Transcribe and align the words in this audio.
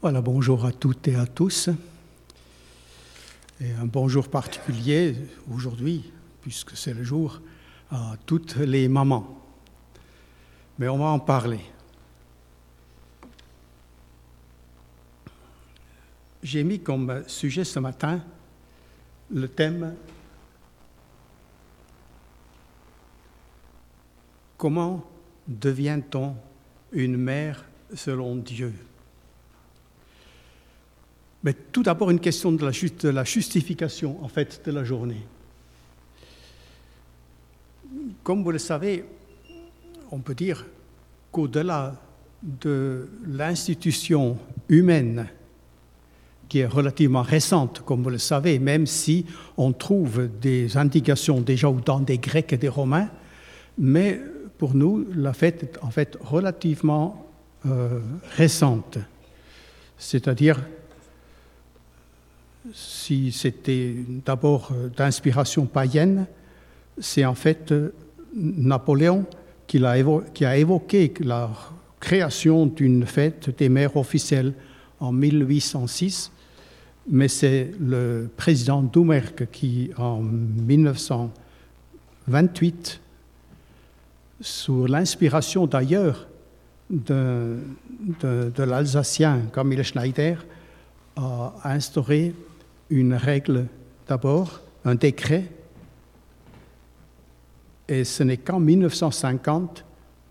Voilà, 0.00 0.20
bonjour 0.20 0.64
à 0.64 0.70
toutes 0.70 1.08
et 1.08 1.16
à 1.16 1.26
tous. 1.26 1.70
Et 3.60 3.72
un 3.72 3.84
bonjour 3.84 4.28
particulier 4.28 5.16
aujourd'hui, 5.52 6.12
puisque 6.40 6.76
c'est 6.76 6.94
le 6.94 7.02
jour, 7.02 7.40
à 7.90 8.14
toutes 8.24 8.54
les 8.54 8.86
mamans. 8.86 9.42
Mais 10.78 10.86
on 10.86 10.98
va 10.98 11.06
en 11.06 11.18
parler. 11.18 11.58
J'ai 16.44 16.62
mis 16.62 16.78
comme 16.78 17.24
sujet 17.26 17.64
ce 17.64 17.80
matin 17.80 18.22
le 19.32 19.48
thème 19.48 19.96
Comment 24.56 25.04
devient-on 25.48 26.36
une 26.92 27.16
mère 27.16 27.64
selon 27.96 28.36
Dieu? 28.36 28.72
Mais 31.42 31.54
tout 31.72 31.82
d'abord 31.82 32.10
une 32.10 32.20
question 32.20 32.52
de 32.52 32.64
la, 33.10 33.24
justification, 33.24 34.22
en 34.22 34.28
fait, 34.28 34.60
de 34.64 34.72
la 34.72 34.84
journée. 34.84 35.22
Comme 38.22 38.42
vous 38.42 38.50
le 38.50 38.58
savez, 38.58 39.04
on 40.10 40.18
peut 40.18 40.34
dire 40.34 40.66
qu'au-delà 41.30 41.94
de 42.42 43.08
l'institution 43.26 44.38
humaine, 44.68 45.28
qui 46.48 46.60
est 46.60 46.66
relativement 46.66 47.22
récente, 47.22 47.82
comme 47.84 48.02
vous 48.02 48.10
le 48.10 48.18
savez, 48.18 48.58
même 48.58 48.86
si 48.86 49.26
on 49.56 49.72
trouve 49.72 50.28
des 50.40 50.76
indications 50.76 51.40
déjà 51.40 51.70
dans 51.84 52.00
des 52.00 52.18
Grecs 52.18 52.52
et 52.52 52.56
des 52.56 52.68
Romains, 52.68 53.08
mais 53.76 54.20
pour 54.56 54.74
nous, 54.74 55.06
la 55.14 55.32
fête 55.32 55.62
est 55.62 55.78
en 55.82 55.90
fait 55.90 56.18
relativement 56.20 57.26
euh, 57.66 58.00
récente. 58.36 58.98
C'est-à-dire 59.98 60.60
si 62.72 63.32
c'était 63.32 63.96
d'abord 64.24 64.70
euh, 64.72 64.88
d'inspiration 64.88 65.66
païenne, 65.66 66.26
c'est 66.98 67.24
en 67.24 67.34
fait 67.34 67.72
euh, 67.72 67.92
Napoléon 68.34 69.26
qui 69.66 69.82
a, 69.84 69.98
évoqué 70.56 71.12
la 71.20 71.50
création 72.00 72.66
d'une 72.66 73.06
fête 73.06 73.56
des 73.56 73.68
mères 73.68 73.96
officielles 73.96 74.54
en 75.00 75.12
1806, 75.12 76.32
mais 77.10 77.28
c'est 77.28 77.70
le 77.78 78.28
président 78.36 78.82
Doumerc 78.82 79.48
qui, 79.50 79.90
en 79.98 80.22
1928, 80.22 83.00
sous 84.40 84.86
l'inspiration 84.86 85.66
d'ailleurs 85.66 86.26
de, 86.88 87.58
l'Alsacien 88.56 89.42
Camille 89.52 89.84
Schneider, 89.84 90.46
a 91.16 91.52
instauré 91.64 92.32
une 92.90 93.14
règle 93.14 93.66
d'abord, 94.06 94.60
un 94.84 94.94
décret, 94.94 95.44
et 97.88 98.04
ce 98.04 98.22
n'est 98.22 98.36
qu'en 98.36 98.60
1950 98.60 99.84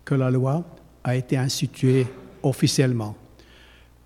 que 0.04 0.14
la 0.14 0.30
loi 0.30 0.64
a 1.02 1.16
été 1.16 1.36
instituée 1.36 2.06
officiellement. 2.42 3.16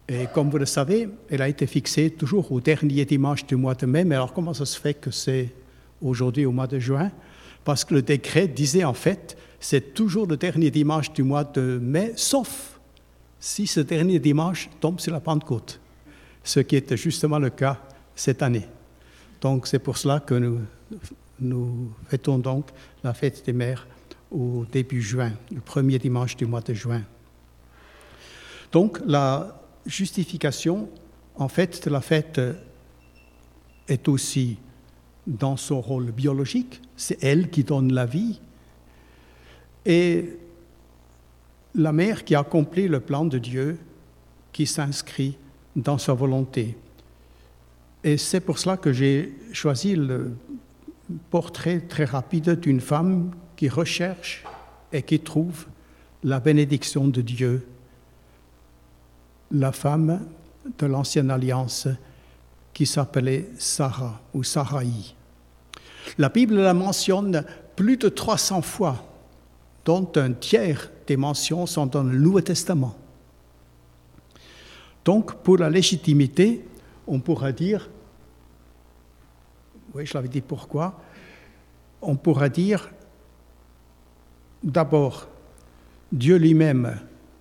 Et 0.08 0.26
comme 0.32 0.50
vous 0.50 0.58
le 0.58 0.66
savez, 0.66 1.08
elle 1.30 1.42
a 1.42 1.48
été 1.48 1.66
fixée 1.66 2.10
toujours 2.10 2.50
au 2.50 2.60
dernier 2.60 3.04
dimanche 3.04 3.46
du 3.46 3.56
mois 3.56 3.74
de 3.74 3.86
mai. 3.86 4.04
Mais 4.04 4.14
alors 4.14 4.32
comment 4.32 4.54
ça 4.54 4.66
se 4.66 4.78
fait 4.78 4.94
que 4.94 5.10
c'est 5.10 5.52
aujourd'hui 6.00 6.44
au 6.44 6.52
mois 6.52 6.66
de 6.66 6.78
juin? 6.78 7.10
Parce 7.64 7.84
que 7.84 7.94
le 7.94 8.02
décret 8.02 8.48
disait 8.48 8.84
en 8.84 8.94
fait, 8.94 9.36
c'est 9.60 9.94
toujours 9.94 10.26
le 10.26 10.36
dernier 10.36 10.70
dimanche 10.70 11.12
du 11.12 11.22
mois 11.22 11.44
de 11.44 11.78
mai, 11.80 12.12
sauf 12.16 12.80
si 13.38 13.66
ce 13.66 13.80
dernier 13.80 14.18
dimanche 14.18 14.68
tombe 14.80 14.98
sur 14.98 15.12
la 15.12 15.20
Pentecôte, 15.20 15.80
ce 16.42 16.60
qui 16.60 16.76
était 16.76 16.96
justement 16.96 17.38
le 17.38 17.50
cas 17.50 17.80
cette 18.14 18.42
année. 18.42 18.66
Donc 19.40 19.66
c'est 19.66 19.78
pour 19.78 19.98
cela 19.98 20.20
que 20.20 20.58
nous, 21.40 21.92
fêtons 22.06 22.38
donc 22.38 22.70
la 23.02 23.14
fête 23.14 23.44
des 23.44 23.52
mères 23.52 23.86
au 24.30 24.64
début 24.70 25.02
juin, 25.02 25.32
le 25.52 25.60
premier 25.60 25.98
dimanche 25.98 26.36
du 26.36 26.46
mois 26.46 26.60
de 26.60 26.72
juin. 26.72 27.02
Donc 28.70 29.00
la 29.06 29.60
justification, 29.84 30.88
en 31.34 31.48
fait, 31.48 31.84
de 31.84 31.90
la 31.90 32.00
fête 32.00 32.40
est 33.88 34.08
aussi 34.08 34.56
dans 35.26 35.56
son 35.56 35.80
rôle 35.80 36.10
biologique, 36.10 36.80
c'est 36.96 37.22
elle 37.22 37.50
qui 37.50 37.64
donne 37.64 37.92
la 37.92 38.06
vie, 38.06 38.40
et 39.84 40.36
la 41.74 41.92
mère 41.92 42.24
qui 42.24 42.34
accomplit 42.34 42.88
le 42.88 43.00
plan 43.00 43.24
de 43.24 43.38
Dieu, 43.38 43.78
qui 44.52 44.66
s'inscrit 44.66 45.36
dans 45.74 45.98
sa 45.98 46.12
volonté. 46.12 46.76
Et 48.04 48.16
c'est 48.16 48.40
pour 48.40 48.58
cela 48.58 48.76
que 48.76 48.92
j'ai 48.92 49.32
choisi 49.52 49.94
le 49.94 50.36
portrait 51.30 51.80
très 51.80 52.04
rapide 52.04 52.58
d'une 52.58 52.80
femme 52.80 53.30
qui 53.56 53.68
recherche 53.68 54.44
et 54.92 55.02
qui 55.02 55.20
trouve 55.20 55.66
la 56.24 56.40
bénédiction 56.40 57.08
de 57.08 57.20
Dieu, 57.20 57.66
la 59.50 59.72
femme 59.72 60.20
de 60.78 60.86
l'ancienne 60.86 61.30
alliance 61.30 61.88
qui 62.72 62.86
s'appelait 62.86 63.50
Sarah 63.58 64.20
ou 64.34 64.42
Sarai. 64.42 64.88
La 66.18 66.28
Bible 66.28 66.56
la 66.56 66.74
mentionne 66.74 67.44
plus 67.76 67.96
de 67.96 68.08
300 68.08 68.62
fois, 68.62 69.04
dont 69.84 70.10
un 70.16 70.32
tiers 70.32 70.90
des 71.06 71.16
mentions 71.16 71.66
sont 71.66 71.86
dans 71.86 72.02
le 72.02 72.18
Nouveau 72.18 72.40
Testament. 72.40 72.96
Donc, 75.04 75.34
pour 75.42 75.58
la 75.58 75.68
légitimité, 75.68 76.64
on 77.06 77.20
pourra 77.20 77.52
dire, 77.52 77.90
oui, 79.94 80.06
je 80.06 80.14
l'avais 80.14 80.28
dit 80.28 80.40
pourquoi, 80.40 81.00
on 82.00 82.16
pourra 82.16 82.48
dire 82.48 82.90
d'abord, 84.62 85.28
Dieu 86.10 86.36
lui-même, 86.36 86.98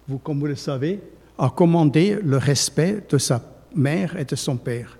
vous 0.07 0.17
comme 0.17 0.39
vous 0.39 0.47
le 0.47 0.55
savez, 0.55 1.01
a 1.37 1.49
commandé 1.49 2.19
le 2.21 2.37
respect 2.37 3.03
de 3.09 3.17
sa 3.17 3.41
mère 3.75 4.15
et 4.17 4.25
de 4.25 4.35
son 4.35 4.57
père. 4.57 4.97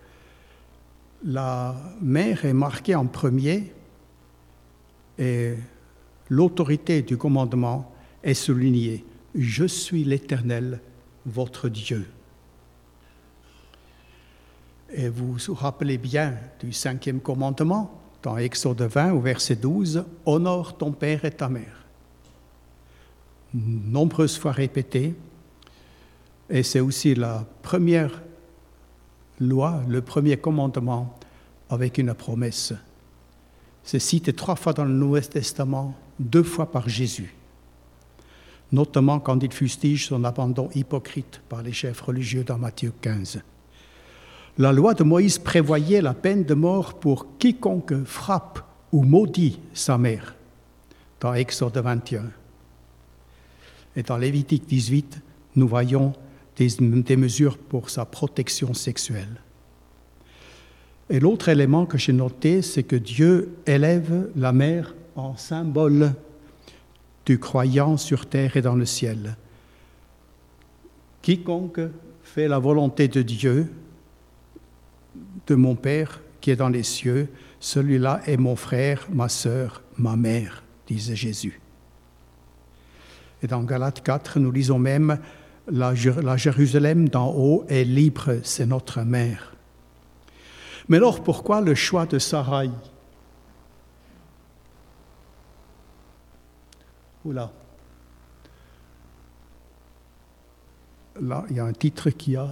La 1.23 1.75
mère 2.01 2.45
est 2.45 2.53
marquée 2.53 2.95
en 2.95 3.05
premier 3.05 3.73
et 5.19 5.55
l'autorité 6.29 7.01
du 7.01 7.17
commandement 7.17 7.93
est 8.23 8.33
soulignée. 8.33 9.05
Je 9.35 9.65
suis 9.65 10.03
l'Éternel, 10.03 10.79
votre 11.25 11.69
Dieu. 11.69 12.07
Et 14.93 15.07
vous 15.07 15.33
vous 15.33 15.53
rappelez 15.53 15.97
bien 15.97 16.35
du 16.59 16.73
cinquième 16.73 17.21
commandement, 17.21 18.01
dans 18.23 18.37
Exode 18.37 18.81
20 18.81 19.13
au 19.13 19.21
verset 19.21 19.55
12, 19.55 20.03
Honore 20.25 20.77
ton 20.77 20.91
père 20.91 21.23
et 21.23 21.31
ta 21.31 21.47
mère. 21.47 21.85
Nombreuses 23.53 24.37
fois 24.37 24.51
répété, 24.51 25.15
et 26.49 26.63
c'est 26.63 26.81
aussi 26.81 27.15
la 27.15 27.45
première 27.61 28.21
loi, 29.39 29.81
le 29.87 30.01
premier 30.01 30.37
commandement 30.37 31.15
avec 31.69 31.97
une 31.97 32.13
promesse. 32.13 32.73
C'est 33.83 33.99
cité 33.99 34.33
trois 34.33 34.55
fois 34.55 34.73
dans 34.73 34.85
le 34.85 34.93
Nouveau 34.93 35.21
Testament, 35.21 35.95
deux 36.19 36.43
fois 36.43 36.69
par 36.69 36.89
Jésus, 36.89 37.33
notamment 38.71 39.19
quand 39.19 39.41
il 39.41 39.53
fustige 39.53 40.07
son 40.07 40.23
abandon 40.25 40.69
hypocrite 40.75 41.41
par 41.47 41.63
les 41.63 41.73
chefs 41.73 42.01
religieux 42.01 42.43
dans 42.43 42.57
Matthieu 42.57 42.93
15. 43.01 43.41
La 44.57 44.73
loi 44.73 44.93
de 44.93 45.03
Moïse 45.03 45.39
prévoyait 45.39 46.01
la 46.01 46.13
peine 46.13 46.43
de 46.43 46.53
mort 46.53 46.95
pour 46.95 47.37
quiconque 47.37 48.03
frappe 48.03 48.59
ou 48.91 49.03
maudit 49.03 49.59
sa 49.73 49.97
mère, 49.97 50.35
dans 51.19 51.33
Exode 51.33 51.77
21. 51.77 52.29
Et 53.95 54.03
dans 54.03 54.17
Lévitique 54.17 54.67
18, 54.67 55.21
nous 55.55 55.67
voyons 55.67 56.13
des, 56.57 57.17
mesures 57.17 57.57
pour 57.57 57.89
sa 57.89 58.05
protection 58.05 58.73
sexuelle. 58.73 59.41
Et 61.09 61.19
l'autre 61.19 61.49
élément 61.49 61.85
que 61.85 61.97
j'ai 61.97 62.13
noté, 62.13 62.61
c'est 62.61 62.83
que 62.83 62.95
Dieu 62.95 63.57
élève 63.65 64.29
la 64.35 64.51
mère 64.51 64.95
en 65.15 65.35
symbole 65.35 66.13
du 67.25 67.39
croyant 67.39 67.97
sur 67.97 68.25
terre 68.25 68.57
et 68.57 68.61
dans 68.61 68.75
le 68.75 68.85
ciel. 68.85 69.35
Quiconque 71.21 71.81
fait 72.23 72.47
la 72.47 72.59
volonté 72.59 73.07
de 73.07 73.21
Dieu 73.21 73.67
de 75.47 75.55
mon 75.55 75.75
Père 75.75 76.21
qui 76.39 76.51
est 76.51 76.55
dans 76.55 76.69
les 76.69 76.83
cieux, 76.83 77.29
celui-là 77.59 78.21
est 78.25 78.37
mon 78.37 78.55
frère, 78.55 79.07
ma 79.11 79.29
sœur, 79.29 79.83
ma 79.97 80.15
mère, 80.15 80.63
disait 80.87 81.15
Jésus. 81.15 81.61
Et 83.43 83.47
dans 83.47 83.63
Galates 83.63 84.03
4, 84.03 84.39
nous 84.39 84.51
lisons 84.51 84.79
même, 84.79 85.19
la, 85.67 85.93
Jérusalem 85.93 87.09
d'en 87.09 87.31
haut 87.31 87.65
est 87.69 87.83
libre, 87.83 88.39
c'est 88.43 88.65
notre 88.65 89.01
mère. 89.01 89.55
Mais 90.89 90.97
alors 90.97 91.23
pourquoi 91.23 91.61
le 91.61 91.75
choix 91.75 92.05
de 92.05 92.19
Sarai 92.19 92.69
Oula. 97.23 97.51
Là, 101.19 101.45
il 101.51 101.57
y 101.57 101.59
a 101.59 101.65
un 101.65 101.73
titre 101.73 102.09
qui 102.09 102.35
a 102.35 102.49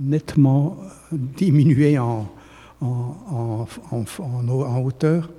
nettement 0.00 0.76
diminué 1.12 1.98
en, 1.98 2.28
en, 2.80 3.66
en 3.90 4.80
hauteur. 4.80 5.30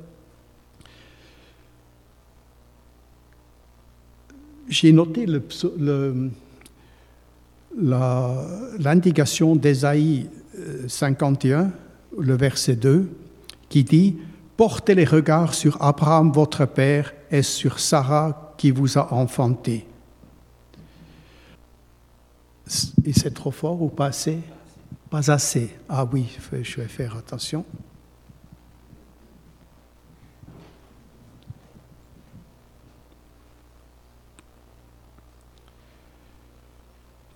J'ai 4.67 4.91
noté 4.91 5.25
l'indication 7.75 9.55
d'Ésaïe 9.55 10.29
51, 10.87 11.71
le 12.17 12.35
verset 12.35 12.75
2, 12.75 13.09
qui 13.69 13.83
dit 13.83 14.17
Portez 14.57 14.93
les 14.93 15.05
regards 15.05 15.53
sur 15.53 15.81
Abraham, 15.81 16.31
votre 16.31 16.65
père, 16.65 17.13
et 17.31 17.43
sur 17.43 17.79
Sarah, 17.79 18.53
qui 18.57 18.71
vous 18.71 18.97
a 18.97 19.13
enfanté. 19.13 19.87
Et 23.05 23.13
c'est 23.13 23.33
trop 23.33 23.51
fort 23.51 23.81
ou 23.81 23.89
pas 23.89 24.07
assez? 24.07 24.39
Pas 25.09 25.31
assez. 25.31 25.75
Ah 25.87 26.05
oui, 26.11 26.37
je 26.61 26.81
vais 26.81 26.87
faire 26.87 27.17
attention. 27.17 27.65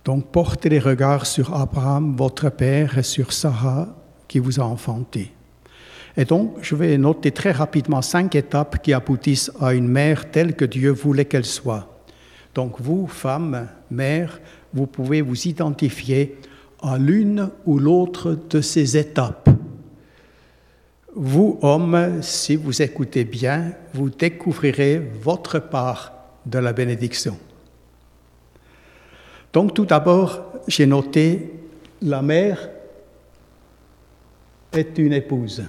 Donc 0.04 0.26
portez 0.26 0.68
les 0.68 0.78
regards 0.78 1.26
sur 1.26 1.54
Abraham, 1.54 2.14
votre 2.14 2.50
père, 2.50 2.98
et 2.98 3.02
sur 3.02 3.32
Sarah, 3.32 3.88
qui 4.28 4.38
vous 4.38 4.60
a 4.60 4.64
enfanté. 4.64 5.32
Et 6.16 6.24
donc, 6.24 6.58
je 6.60 6.76
vais 6.76 6.96
noter 6.96 7.32
très 7.32 7.50
rapidement 7.50 8.02
cinq 8.02 8.34
étapes 8.36 8.80
qui 8.82 8.92
aboutissent 8.92 9.50
à 9.60 9.74
une 9.74 9.88
mère 9.88 10.30
telle 10.30 10.54
que 10.54 10.64
Dieu 10.64 10.92
voulait 10.92 11.24
qu'elle 11.24 11.44
soit. 11.44 11.88
Donc, 12.54 12.80
vous, 12.80 13.08
femmes, 13.08 13.66
mères, 13.90 14.40
vous 14.74 14.86
pouvez 14.86 15.22
vous 15.22 15.46
identifier 15.46 16.36
à 16.82 16.98
l'une 16.98 17.48
ou 17.64 17.78
l'autre 17.78 18.36
de 18.50 18.60
ces 18.60 18.96
étapes. 18.96 19.48
Vous, 21.14 21.58
hommes, 21.62 22.20
si 22.22 22.56
vous 22.56 22.82
écoutez 22.82 23.24
bien, 23.24 23.72
vous 23.94 24.10
découvrirez 24.10 24.98
votre 24.98 25.60
part 25.60 26.12
de 26.44 26.58
la 26.58 26.72
bénédiction. 26.72 27.38
Donc, 29.52 29.72
tout 29.72 29.86
d'abord, 29.86 30.52
j'ai 30.66 30.86
noté 30.86 31.52
la 32.02 32.20
mère 32.20 32.68
est 34.72 34.98
une 34.98 35.12
épouse. 35.12 35.64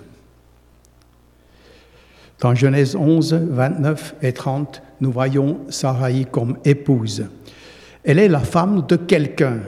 Dans 2.41 2.55
Genèse 2.55 2.95
11, 2.95 3.33
29 3.33 4.15
et 4.23 4.33
30, 4.33 4.81
nous 4.99 5.11
voyons 5.11 5.59
Sarai 5.69 6.25
comme 6.29 6.57
épouse. 6.65 7.27
Elle 8.05 8.19
est 8.19 8.27
la 8.27 8.39
femme 8.39 8.85
de 8.87 8.95
quelqu'un. 8.95 9.59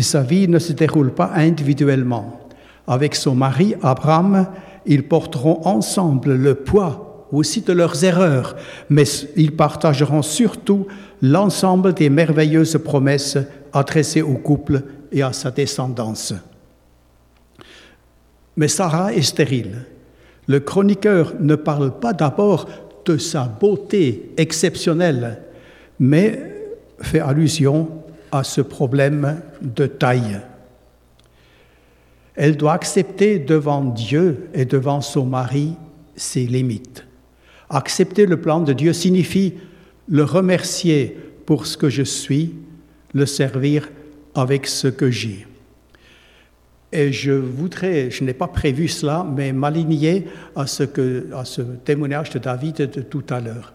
Sa 0.00 0.22
vie 0.22 0.48
ne 0.48 0.58
se 0.58 0.72
déroule 0.72 1.12
pas 1.12 1.30
individuellement. 1.34 2.40
Avec 2.86 3.14
son 3.14 3.34
mari 3.34 3.74
Abraham, 3.82 4.46
ils 4.84 5.06
porteront 5.06 5.60
ensemble 5.64 6.34
le 6.34 6.56
poids 6.56 7.28
aussi 7.30 7.62
de 7.62 7.72
leurs 7.72 8.04
erreurs, 8.04 8.56
mais 8.90 9.04
ils 9.36 9.54
partageront 9.56 10.22
surtout 10.22 10.86
l'ensemble 11.22 11.94
des 11.94 12.10
merveilleuses 12.10 12.78
promesses 12.84 13.38
adressées 13.72 14.22
au 14.22 14.34
couple 14.34 14.82
et 15.10 15.22
à 15.22 15.32
sa 15.32 15.50
descendance. 15.50 16.34
Mais 18.56 18.68
Sarah 18.68 19.12
est 19.12 19.22
stérile. 19.22 19.86
Le 20.46 20.60
chroniqueur 20.60 21.34
ne 21.40 21.54
parle 21.54 21.98
pas 21.98 22.12
d'abord 22.12 22.68
de 23.04 23.16
sa 23.16 23.44
beauté 23.44 24.32
exceptionnelle, 24.36 25.42
mais 25.98 26.53
fait 27.04 27.20
allusion 27.20 27.88
à 28.32 28.42
ce 28.42 28.60
problème 28.60 29.40
de 29.62 29.86
taille. 29.86 30.40
Elle 32.34 32.56
doit 32.56 32.72
accepter 32.72 33.38
devant 33.38 33.84
Dieu 33.84 34.48
et 34.54 34.64
devant 34.64 35.00
son 35.00 35.24
mari 35.24 35.74
ses 36.16 36.46
limites. 36.46 37.06
Accepter 37.70 38.26
le 38.26 38.40
plan 38.40 38.60
de 38.60 38.72
Dieu 38.72 38.92
signifie 38.92 39.54
le 40.08 40.24
remercier 40.24 41.16
pour 41.46 41.66
ce 41.66 41.76
que 41.76 41.88
je 41.88 42.02
suis, 42.02 42.54
le 43.12 43.26
servir 43.26 43.88
avec 44.34 44.66
ce 44.66 44.88
que 44.88 45.10
j'ai. 45.10 45.46
Et 46.92 47.12
je 47.12 47.32
voudrais, 47.32 48.10
je 48.10 48.22
n'ai 48.22 48.34
pas 48.34 48.46
prévu 48.46 48.86
cela, 48.86 49.26
mais 49.28 49.52
m'aligner 49.52 50.26
à 50.54 50.66
ce, 50.66 50.84
témoignage 51.84 52.30
de 52.30 52.38
David 52.38 52.76
de 52.76 53.02
tout 53.02 53.24
à 53.30 53.40
l'heure. 53.40 53.72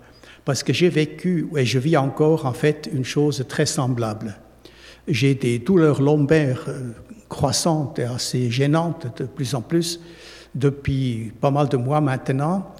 Parce 0.50 0.64
que 0.64 0.74
j'ai 0.74 0.90
vécu, 0.90 1.48
et 1.56 1.64
je 1.64 1.78
vis 1.78 1.96
encore 1.96 2.48
en 2.48 2.54
fait, 2.54 2.90
une 2.92 3.06
chose 3.06 3.46
très 3.48 3.68
semblable. 3.68 4.36
J'ai 5.08 5.36
des 5.36 5.60
douleurs 5.60 6.02
lombaires 6.02 6.66
euh, 6.70 6.90
croissantes 7.30 8.00
et 8.00 8.06
assez 8.06 8.50
gênantes 8.50 9.06
de 9.22 9.26
plus 9.26 9.54
en 9.54 9.62
plus 9.62 10.02
depuis 10.56 11.32
pas 11.40 11.52
mal 11.52 11.70
de 11.70 11.78
mois 11.78 12.02
maintenant. 12.02 12.74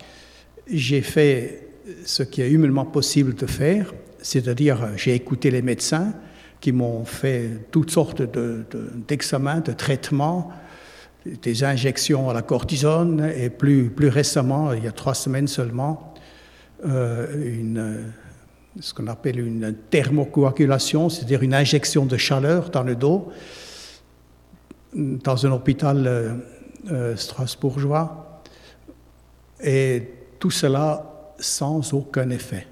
J'ai 0.66 1.04
fait 1.04 1.68
ce 2.06 2.24
qui 2.24 2.42
est 2.42 2.50
humainement 2.50 2.86
possible 2.86 3.36
de 3.36 3.46
faire, 3.46 3.94
c'est-à-dire 4.20 4.90
j'ai 4.96 5.14
écouté 5.14 5.52
les 5.52 5.62
médecins, 5.62 6.16
qui 6.60 6.72
m'ont 6.72 7.06
fait 7.06 7.68
toutes 7.70 7.92
sortes 7.92 8.24
d'examens, 9.08 9.60
de, 9.60 9.74
de, 9.74 9.78
traitements, 9.78 10.52
des 11.24 11.64
injections 11.64 12.32
à 12.32 12.34
la 12.34 12.42
cortisone 12.42 13.32
et 13.38 13.52
plus, 13.52 13.92
plus 13.92 14.10
récemment, 14.10 14.74
il 14.74 14.86
y 14.86 14.88
a 14.88 14.92
trois 14.92 15.14
semaines 15.14 15.48
seulement, 15.48 16.09
euh, 16.09 16.09
une, 16.84 18.12
ce 18.80 18.94
qu'on 18.94 19.08
appelle 19.08 19.40
une 19.40 19.76
thermocoagulation, 19.90 21.10
c'est-à-dire 21.10 21.42
une 21.42 21.54
injection 21.54 22.06
de 22.06 22.18
chaleur 22.18 22.70
dans 22.70 22.84
le 22.84 22.96
dos, 22.96 23.30
dans 24.94 25.46
un 25.46 25.52
hôpital 25.52 26.08
euh, 26.08 26.34
euh, 26.92 27.16
strasbourgeois, 27.16 28.42
et 29.62 30.04
tout 30.40 30.52
cela 30.52 31.34
sans 31.38 31.94
aucun 31.94 32.30
effet. 32.30 32.68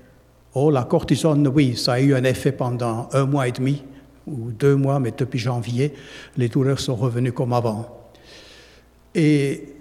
Oh, 0.53 0.71
la 0.71 0.83
cortisone, 0.83 1.47
oui, 1.47 1.75
ça 1.75 1.93
a 1.93 1.99
eu 1.99 2.15
un 2.15 2.23
effet 2.23 2.51
pendant 2.51 3.09
un 3.13 3.25
mois 3.25 3.47
et 3.47 3.51
demi 3.51 3.83
ou 4.25 4.51
deux 4.51 4.75
mois, 4.75 4.99
mais 4.99 5.13
depuis 5.15 5.39
janvier, 5.39 5.93
les 6.35 6.49
douleurs 6.49 6.79
sont 6.79 6.95
revenues 6.95 7.31
comme 7.31 7.53
avant. 7.53 8.09
Et 9.13 9.75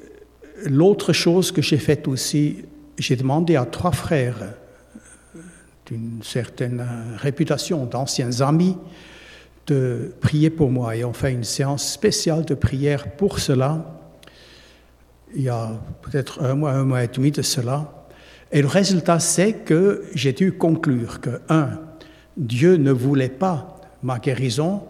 l'autre 0.65 1.13
chose 1.13 1.51
que 1.51 1.63
j'ai 1.63 1.79
faite 1.79 2.07
aussi, 2.07 2.65
j'ai 2.99 3.17
demandé 3.17 3.57
à 3.57 3.65
trois 3.65 3.93
frères 3.93 4.55
d'une 5.87 6.21
certaine 6.23 6.85
réputation, 7.17 7.87
d'anciens 7.87 8.41
amis, 8.41 8.77
de 9.67 10.13
prier 10.21 10.51
pour 10.51 10.71
moi. 10.71 10.97
Et 10.97 11.05
on 11.05 11.13
fait 11.13 11.33
une 11.33 11.45
séance 11.45 11.93
spéciale 11.93 12.45
de 12.45 12.55
prière 12.55 13.13
pour 13.13 13.39
cela, 13.39 13.97
il 15.35 15.43
y 15.43 15.49
a 15.49 15.73
peut-être 16.03 16.43
un 16.43 16.55
mois, 16.55 16.73
un 16.73 16.85
mois 16.85 17.05
et 17.05 17.09
demi 17.09 17.31
de 17.31 17.43
cela. 17.43 18.07
Et 18.53 18.63
le 18.63 18.69
résultat, 18.69 19.19
c'est 19.19 19.53
que 19.53 20.05
j'ai 20.15 20.33
dû 20.33 20.53
conclure 20.53 21.21
que, 21.21 21.41
un, 21.49 21.81
Dieu 22.37 22.77
ne 22.77 22.93
voulait 22.93 23.29
pas 23.29 23.81
ma 24.03 24.19
guérison, 24.19 24.85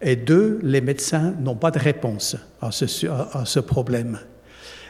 et 0.00 0.16
deux, 0.16 0.58
les 0.62 0.80
médecins 0.80 1.34
n'ont 1.40 1.54
pas 1.54 1.70
de 1.70 1.78
réponse 1.78 2.36
à 2.60 2.72
ce, 2.72 3.06
à 3.06 3.44
ce 3.44 3.60
problème. 3.60 4.18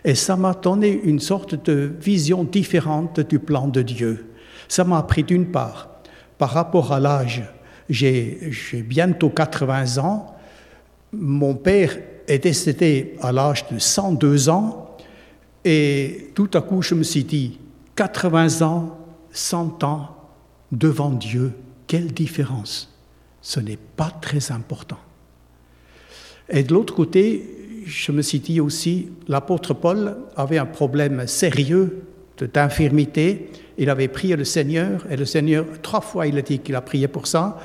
Et 0.05 0.15
ça 0.15 0.37
m'a 0.37 0.55
donné 0.55 1.01
une 1.05 1.21
sorte 1.21 1.65
de 1.65 1.93
vision 2.01 2.45
différente 2.45 3.21
du 3.21 3.39
plan 3.39 3.69
de 3.69 3.83
Dieu. 3.83 4.33
Ça 4.69 4.85
m'a 4.85 4.99
appris 4.99 5.23
d'une 5.23 5.47
part, 5.47 5.89
par 6.39 6.51
rapport 6.51 6.93
à 6.93 6.99
l'âge, 6.99 7.43
j'ai 7.89 8.85
bientôt 8.85 9.31
80 9.31 9.99
ans, 9.99 10.35
mon 11.13 11.55
père 11.55 11.97
est 12.27 12.39
décédé 12.39 13.17
à 13.21 13.33
l'âge 13.33 13.67
de 13.71 13.79
102 13.79 14.49
ans, 14.49 14.97
et 15.65 16.31
tout 16.35 16.51
à 16.55 16.63
coup 16.63 16.83
je 16.83 16.95
me 16.95 17.03
suis 17.03 17.25
dit, 17.25 17.59
80 17.97 18.63
ans, 18.67 18.99
100 19.33 19.85
ans 19.85 20.17
devant 20.73 21.11
Dieu, 21.11 21.53
quelle 21.87 22.13
différence 22.13 22.93
Ce 23.41 23.61
n'est 23.61 23.79
pas 23.97 24.11
très 24.11 24.51
important. 24.51 24.99
Et 26.49 26.63
de 26.63 26.73
l'autre 26.73 26.95
côté, 26.95 27.62
je 27.87 28.13
me 28.13 28.23
suis 28.23 28.41
dit 28.41 28.61
aussi, 28.61 29.09
l'apôtre 29.29 29.75
Paul 29.75 30.17
avait 30.37 30.59
un 30.59 30.67
problème 30.67 31.27
sérieux 31.27 32.05
d'infirmité. 32.53 33.51
Il 33.79 33.91
avait 33.91 34.09
prié 34.09 34.37
le 34.37 34.45
Seigneur, 34.45 35.07
et 35.11 35.17
le 35.17 35.25
Seigneur, 35.25 35.65
trois 35.83 36.01
fois, 36.01 36.27
il 36.27 36.37
a 36.39 36.43
dit 36.43 36.59
qu'il 36.59 36.75
a 36.75 36.81
prié 36.81 37.09
pour 37.09 37.27
ça, 37.27 37.59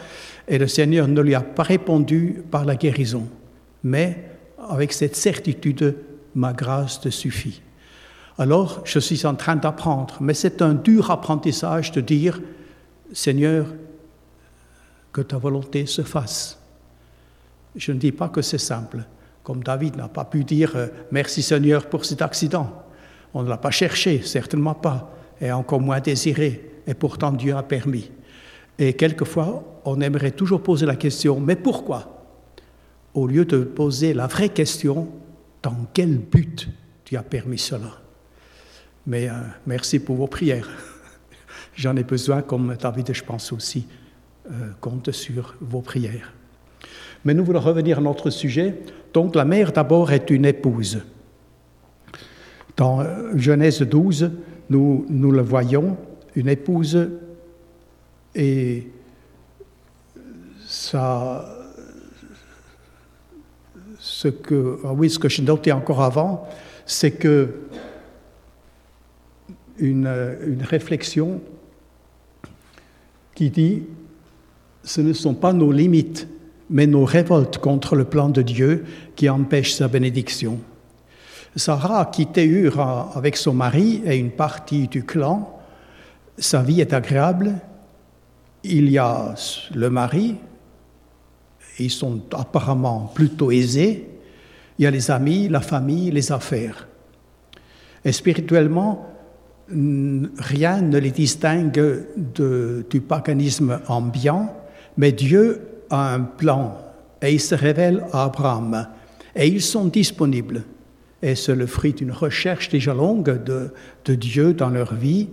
et 0.47 0.57
le 0.57 0.67
Seigneur 0.67 1.07
ne 1.07 1.21
lui 1.21 1.35
a 1.35 1.41
pas 1.41 1.63
répondu 1.63 2.43
par 2.49 2.65
la 2.65 2.75
guérison. 2.75 3.27
Mais 3.83 4.23
avec 4.69 4.93
cette 4.93 5.15
certitude, 5.15 5.95
ma 6.35 6.53
grâce 6.53 7.01
te 7.01 7.09
suffit. 7.09 7.61
Alors, 8.37 8.81
je 8.85 8.99
suis 8.99 9.25
en 9.25 9.35
train 9.35 9.55
d'apprendre, 9.55 10.17
mais 10.21 10.33
c'est 10.33 10.61
un 10.61 10.73
dur 10.73 11.09
apprentissage 11.09 11.91
de 11.91 12.01
dire, 12.01 12.39
Seigneur, 13.11 13.65
que 15.11 15.21
ta 15.21 15.37
volonté 15.37 15.87
se 15.87 16.03
fasse. 16.03 16.59
Je 17.75 17.91
ne 17.91 17.97
dis 17.97 18.11
pas 18.11 18.29
que 18.29 18.41
c'est 18.41 18.59
simple, 18.59 19.03
comme 19.47 19.63
David 19.63 19.95
n'a 19.95 20.09
pas 20.09 20.25
pu 20.25 20.43
dire 20.43 20.75
euh, 20.75 20.87
merci 21.09 21.41
Seigneur 21.41 21.87
pour 21.87 22.03
cet 22.03 22.21
accident. 22.21 22.83
On 23.33 23.43
ne 23.43 23.47
l'a 23.49 23.55
pas 23.55 23.71
cherché, 23.71 24.21
certainement 24.21 24.73
pas, 24.73 25.09
et 25.39 25.53
encore 25.53 25.79
moins 25.79 26.01
désiré, 26.01 26.69
et 26.85 26.93
pourtant 26.93 27.31
Dieu 27.31 27.55
a 27.55 27.63
permis. 27.63 28.11
Et 28.77 28.91
quelquefois, 28.91 29.63
on 29.85 30.01
aimerait 30.01 30.31
toujours 30.31 30.61
poser 30.61 30.85
la 30.85 30.97
question, 30.97 31.39
mais 31.39 31.55
pourquoi? 31.55 32.27
Au 33.13 33.25
lieu 33.25 33.45
de 33.45 33.59
poser 33.59 34.13
la 34.13 34.27
vraie 34.27 34.49
question, 34.49 35.07
dans 35.63 35.87
quel 35.93 36.17
but 36.17 36.67
tu 37.05 37.15
as 37.15 37.23
permis 37.23 37.57
cela? 37.57 38.01
Mais 39.05 39.29
euh, 39.29 39.33
merci 39.65 39.99
pour 39.99 40.17
vos 40.17 40.27
prières. 40.27 40.67
J'en 41.73 41.95
ai 41.95 42.03
besoin, 42.03 42.41
comme 42.41 42.75
David, 42.75 43.13
je 43.13 43.23
pense 43.23 43.53
aussi, 43.53 43.87
euh, 44.51 44.71
compte 44.81 45.13
sur 45.13 45.55
vos 45.61 45.81
prières. 45.81 46.33
Mais 47.25 47.33
nous 47.33 47.43
voulons 47.43 47.59
revenir 47.59 47.99
à 47.99 48.01
notre 48.01 48.29
sujet. 48.29 48.75
Donc 49.13 49.35
la 49.35 49.45
mère 49.45 49.71
d'abord 49.71 50.11
est 50.11 50.29
une 50.29 50.45
épouse. 50.45 51.01
Dans 52.75 53.01
euh, 53.01 53.35
Genèse 53.35 53.81
12, 53.81 54.31
nous, 54.69 55.05
nous 55.09 55.31
le 55.31 55.41
voyons, 55.41 55.97
une 56.35 56.49
épouse 56.49 57.09
et 58.35 58.87
ça, 60.67 61.45
ce 63.97 64.27
que, 64.27 64.79
ah 64.83 64.93
oui, 64.93 65.09
ce 65.09 65.17
que 65.17 65.29
je 65.29 65.41
notais 65.41 65.71
encore 65.71 66.03
avant, 66.03 66.47
c'est 66.85 67.11
que 67.11 67.61
une, 69.79 70.07
une 70.45 70.61
réflexion 70.61 71.41
qui 73.33 73.49
dit 73.49 73.83
ce 74.83 75.01
ne 75.01 75.13
sont 75.13 75.33
pas 75.33 75.53
nos 75.53 75.71
limites, 75.71 76.27
mais 76.69 76.87
nos 76.87 77.05
révoltes 77.05 77.57
contre 77.57 77.95
le 77.95 78.05
plan 78.05 78.29
de 78.29 78.41
Dieu 78.41 78.85
qui 79.15 79.29
empêchent 79.29 79.73
sa 79.73 79.87
bénédiction. 79.87 80.59
Sarah 81.55 82.01
a 82.01 82.05
quitté 82.05 82.45
Ur 82.45 82.79
avec 83.15 83.37
son 83.37 83.53
mari 83.53 84.01
et 84.05 84.17
une 84.17 84.31
partie 84.31 84.87
du 84.87 85.03
clan. 85.03 85.59
Sa 86.37 86.61
vie 86.61 86.81
est 86.81 86.93
agréable. 86.93 87.55
Il 88.63 88.89
y 88.89 88.97
a 88.97 89.33
le 89.73 89.89
mari, 89.89 90.35
ils 91.79 91.91
sont 91.91 92.21
apparemment 92.33 93.11
plutôt 93.13 93.51
aisés. 93.51 94.07
Il 94.77 94.83
y 94.83 94.85
a 94.85 94.91
les 94.91 95.09
amis, 95.09 95.47
la 95.47 95.61
famille, 95.61 96.11
les 96.11 96.31
affaires. 96.31 96.87
Et 98.05 98.11
spirituellement, 98.11 99.07
rien 99.69 100.81
ne 100.81 100.97
les 100.97 101.11
distingue 101.11 102.05
du 102.89 103.01
paganisme 103.01 103.79
ambiant, 103.87 104.55
mais 104.97 105.11
Dieu 105.11 105.61
a 105.89 106.13
un 106.13 106.21
plan 106.21 106.77
et 107.21 107.33
il 107.33 107.39
se 107.39 107.55
révèle 107.55 108.03
à 108.13 108.25
Abraham 108.25 108.87
et 109.35 109.47
ils 109.47 109.61
sont 109.61 109.85
disponibles. 109.85 110.63
Et 111.21 111.35
c'est 111.35 111.55
le 111.55 111.65
fruit 111.65 111.93
d'une 111.93 112.11
recherche 112.11 112.69
déjà 112.69 112.93
longue 112.93 113.43
de, 113.43 113.69
de 114.05 114.15
Dieu 114.15 114.53
dans 114.53 114.69
leur 114.69 114.93
vie. 114.93 115.27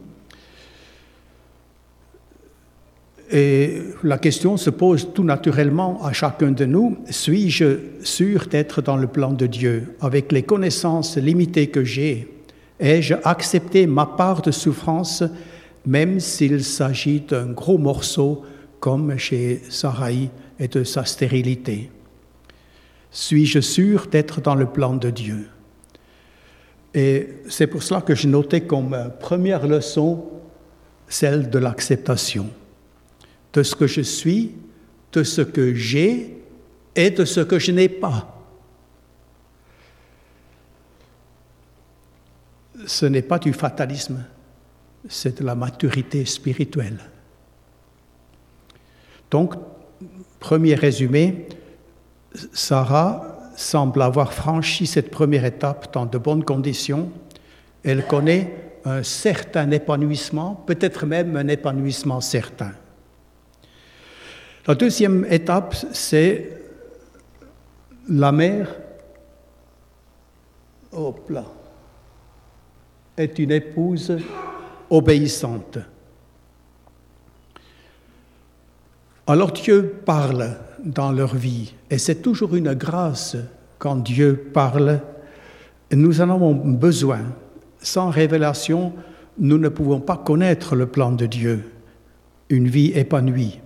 Et 3.30 3.82
la 4.02 4.18
question 4.18 4.56
se 4.56 4.70
pose 4.70 5.08
tout 5.14 5.24
naturellement 5.24 6.04
à 6.04 6.12
chacun 6.12 6.52
de 6.52 6.64
nous, 6.64 6.98
suis-je 7.10 7.78
sûr 8.02 8.46
d'être 8.46 8.80
dans 8.80 8.96
le 8.96 9.06
plan 9.06 9.32
de 9.32 9.46
Dieu? 9.46 9.96
Avec 10.00 10.30
les 10.30 10.42
connaissances 10.42 11.16
limitées 11.16 11.68
que 11.68 11.84
j'ai 11.84 12.30
Ai-je 12.80 13.14
accepté 13.24 13.86
ma 13.86 14.04
part 14.04 14.42
de 14.42 14.50
souffrance 14.50 15.22
même 15.86 16.18
s'il 16.20 16.64
s'agit 16.64 17.20
d'un 17.20 17.46
gros 17.46 17.78
morceau 17.78 18.42
comme 18.80 19.16
chez 19.18 19.60
Sarai 19.68 20.30
et 20.58 20.68
de 20.68 20.84
sa 20.84 21.04
stérilité 21.04 21.90
Suis-je 23.10 23.60
sûr 23.60 24.06
d'être 24.06 24.40
dans 24.40 24.54
le 24.54 24.66
plan 24.66 24.94
de 24.94 25.10
Dieu? 25.10 25.48
Et 26.94 27.28
c'est 27.48 27.66
pour 27.66 27.82
cela 27.82 28.00
que 28.00 28.14
j'ai 28.14 28.28
noté 28.28 28.60
comme 28.62 29.12
première 29.18 29.66
leçon 29.66 30.24
celle 31.08 31.50
de 31.50 31.58
l'acceptation 31.58 32.48
de 33.52 33.62
ce 33.62 33.74
que 33.74 33.86
je 33.86 34.00
suis, 34.00 34.52
de 35.12 35.22
ce 35.22 35.40
que 35.40 35.74
j'ai 35.74 36.42
et 36.94 37.10
de 37.10 37.24
ce 37.24 37.40
que 37.40 37.58
je 37.58 37.72
n'ai 37.72 37.88
pas. 37.88 38.30
Ce 42.86 43.06
n'est 43.06 43.22
pas 43.22 43.38
du 43.38 43.52
fatalisme, 43.52 44.24
c'est 45.08 45.40
de 45.40 45.44
la 45.44 45.54
maturité 45.54 46.24
spirituelle. 46.24 46.98
Donc, 49.30 49.54
premier 50.44 50.74
résumé, 50.74 51.46
Sarah 52.52 53.38
semble 53.56 54.02
avoir 54.02 54.34
franchi 54.34 54.86
cette 54.86 55.10
première 55.10 55.46
étape 55.46 55.90
dans 55.94 56.04
de 56.04 56.18
bonnes 56.18 56.44
conditions. 56.44 57.10
Elle 57.82 58.06
connaît 58.06 58.54
un 58.84 59.02
certain 59.02 59.70
épanouissement, 59.70 60.62
peut-être 60.66 61.06
même 61.06 61.34
un 61.38 61.48
épanouissement 61.48 62.20
certain. 62.20 62.72
La 64.66 64.74
deuxième 64.74 65.26
étape, 65.30 65.74
c'est 65.92 66.60
la 68.10 68.30
mère 68.30 68.68
est 73.16 73.38
une 73.38 73.50
épouse 73.50 74.18
obéissante. 74.90 75.78
Alors 79.26 79.52
Dieu 79.52 80.02
parle 80.04 80.58
dans 80.84 81.10
leur 81.10 81.34
vie 81.34 81.72
et 81.90 81.96
c'est 81.96 82.20
toujours 82.20 82.54
une 82.56 82.74
grâce 82.74 83.36
quand 83.78 83.96
Dieu 83.96 84.50
parle. 84.52 85.00
Nous 85.90 86.20
en 86.20 86.28
avons 86.28 86.54
besoin. 86.54 87.20
Sans 87.80 88.10
révélation, 88.10 88.92
nous 89.38 89.56
ne 89.56 89.70
pouvons 89.70 90.00
pas 90.00 90.18
connaître 90.18 90.76
le 90.76 90.86
plan 90.86 91.10
de 91.10 91.24
Dieu, 91.24 91.70
une 92.50 92.68
vie 92.68 92.92
épanouie. 92.94 93.60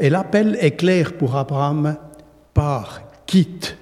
Et 0.00 0.10
l'appel 0.10 0.58
est 0.60 0.76
clair 0.76 1.12
pour 1.12 1.36
Abraham, 1.36 1.96
par 2.52 3.02
quitte. 3.26 3.76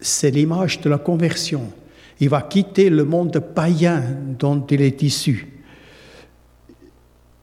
C'est 0.00 0.32
l'image 0.32 0.80
de 0.80 0.90
la 0.90 0.98
conversion. 0.98 1.62
Il 2.18 2.28
va 2.28 2.42
quitter 2.42 2.90
le 2.90 3.04
monde 3.04 3.38
païen 3.38 4.02
dont 4.38 4.64
il 4.68 4.82
est 4.82 5.02
issu. 5.02 5.62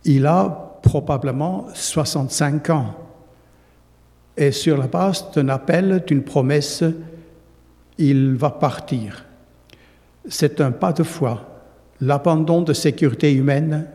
Il 0.04 0.26
a 0.26 0.73
probablement 0.84 1.66
65 1.74 2.70
ans. 2.70 2.94
Et 4.38 4.52
sur 4.52 4.78
la 4.78 4.88
base 4.88 5.32
d'un 5.34 5.50
appel, 5.50 6.04
d'une 6.06 6.24
promesse, 6.24 6.84
il 7.98 8.36
va 8.36 8.52
partir. 8.52 9.26
C'est 10.28 10.62
un 10.62 10.72
pas 10.72 10.94
de 10.94 11.04
foi, 11.04 11.64
l'abandon 12.02 12.62
de 12.62 12.74
sécurité 12.74 13.34
humaine 13.34 13.88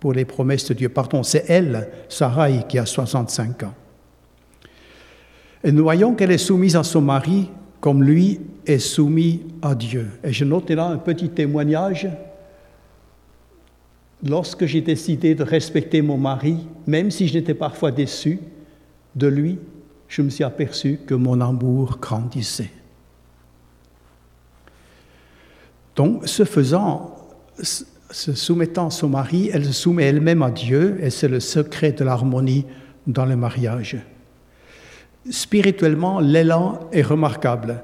pour 0.00 0.12
les 0.12 0.24
promesses 0.24 0.68
de 0.68 0.74
Dieu. 0.74 0.88
Pardon, 0.88 1.22
c'est 1.22 1.44
elle, 1.48 1.88
Sarai, 2.08 2.64
qui 2.68 2.78
a 2.78 2.84
65 2.84 3.62
ans. 3.62 3.74
Et 5.64 5.70
nous 5.70 5.84
voyons 5.84 6.14
qu'elle 6.14 6.32
est 6.32 6.38
soumise 6.38 6.76
à 6.76 6.82
son 6.82 7.00
mari 7.00 7.48
comme 7.80 8.02
lui 8.02 8.40
est 8.66 8.78
soumis 8.78 9.42
à 9.60 9.74
Dieu. 9.74 10.08
Et 10.22 10.32
je 10.32 10.44
note 10.44 10.70
là 10.70 10.86
un 10.86 10.98
petit 10.98 11.28
témoignage. 11.28 12.08
Lorsque 14.24 14.66
j'ai 14.66 14.80
décidé 14.80 15.34
de 15.34 15.42
respecter 15.42 16.00
mon 16.00 16.16
mari, 16.16 16.58
même 16.86 17.10
si 17.10 17.26
je 17.26 17.34
n'étais 17.34 17.54
parfois 17.54 17.90
déçu 17.90 18.38
de 19.16 19.26
lui, 19.26 19.58
je 20.08 20.22
me 20.22 20.30
suis 20.30 20.44
aperçu 20.44 21.00
que 21.06 21.14
mon 21.14 21.40
amour 21.40 21.98
grandissait. 22.00 22.70
Donc, 25.96 26.26
ce 26.26 26.44
faisant, 26.44 27.16
se 27.58 28.34
soumettant 28.34 28.88
à 28.88 28.90
son 28.90 29.08
mari, 29.08 29.50
elle 29.52 29.64
se 29.64 29.72
soumet 29.72 30.04
elle-même 30.04 30.42
à 30.42 30.50
Dieu 30.50 30.98
et 31.02 31.10
c'est 31.10 31.28
le 31.28 31.40
secret 31.40 31.92
de 31.92 32.04
l'harmonie 32.04 32.64
dans 33.06 33.26
le 33.26 33.36
mariage. 33.36 33.96
Spirituellement, 35.30 36.20
l'élan 36.20 36.88
est 36.92 37.02
remarquable. 37.02 37.82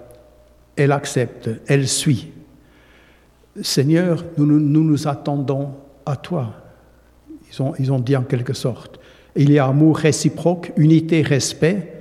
Elle 0.77 0.93
accepte, 0.93 1.51
elle 1.67 1.89
suit. 1.89 2.31
Seigneur, 3.63 4.25
nous 4.37 4.47
nous, 4.47 5.09
attendons 5.09 5.75
à 6.09 6.17
toi. 6.17 6.55
Ils 7.79 7.93
ont, 7.93 7.99
dit 7.99 8.17
en 8.17 8.23
quelque 8.23 8.53
sorte. 8.53 9.01
Il 9.35 9.51
y 9.51 9.59
a 9.59 9.67
amour 9.67 9.97
réciproque, 9.97 10.73
unité, 10.77 11.23
respect. 11.23 11.95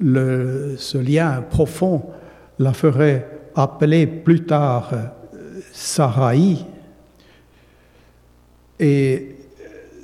Le, 0.00 0.74
ce 0.76 0.98
lien 0.98 1.42
profond 1.42 2.04
la 2.58 2.72
ferait 2.72 3.28
appeler 3.54 4.06
plus 4.06 4.44
tard 4.44 4.92
Sarai, 5.72 6.56
et 8.78 9.36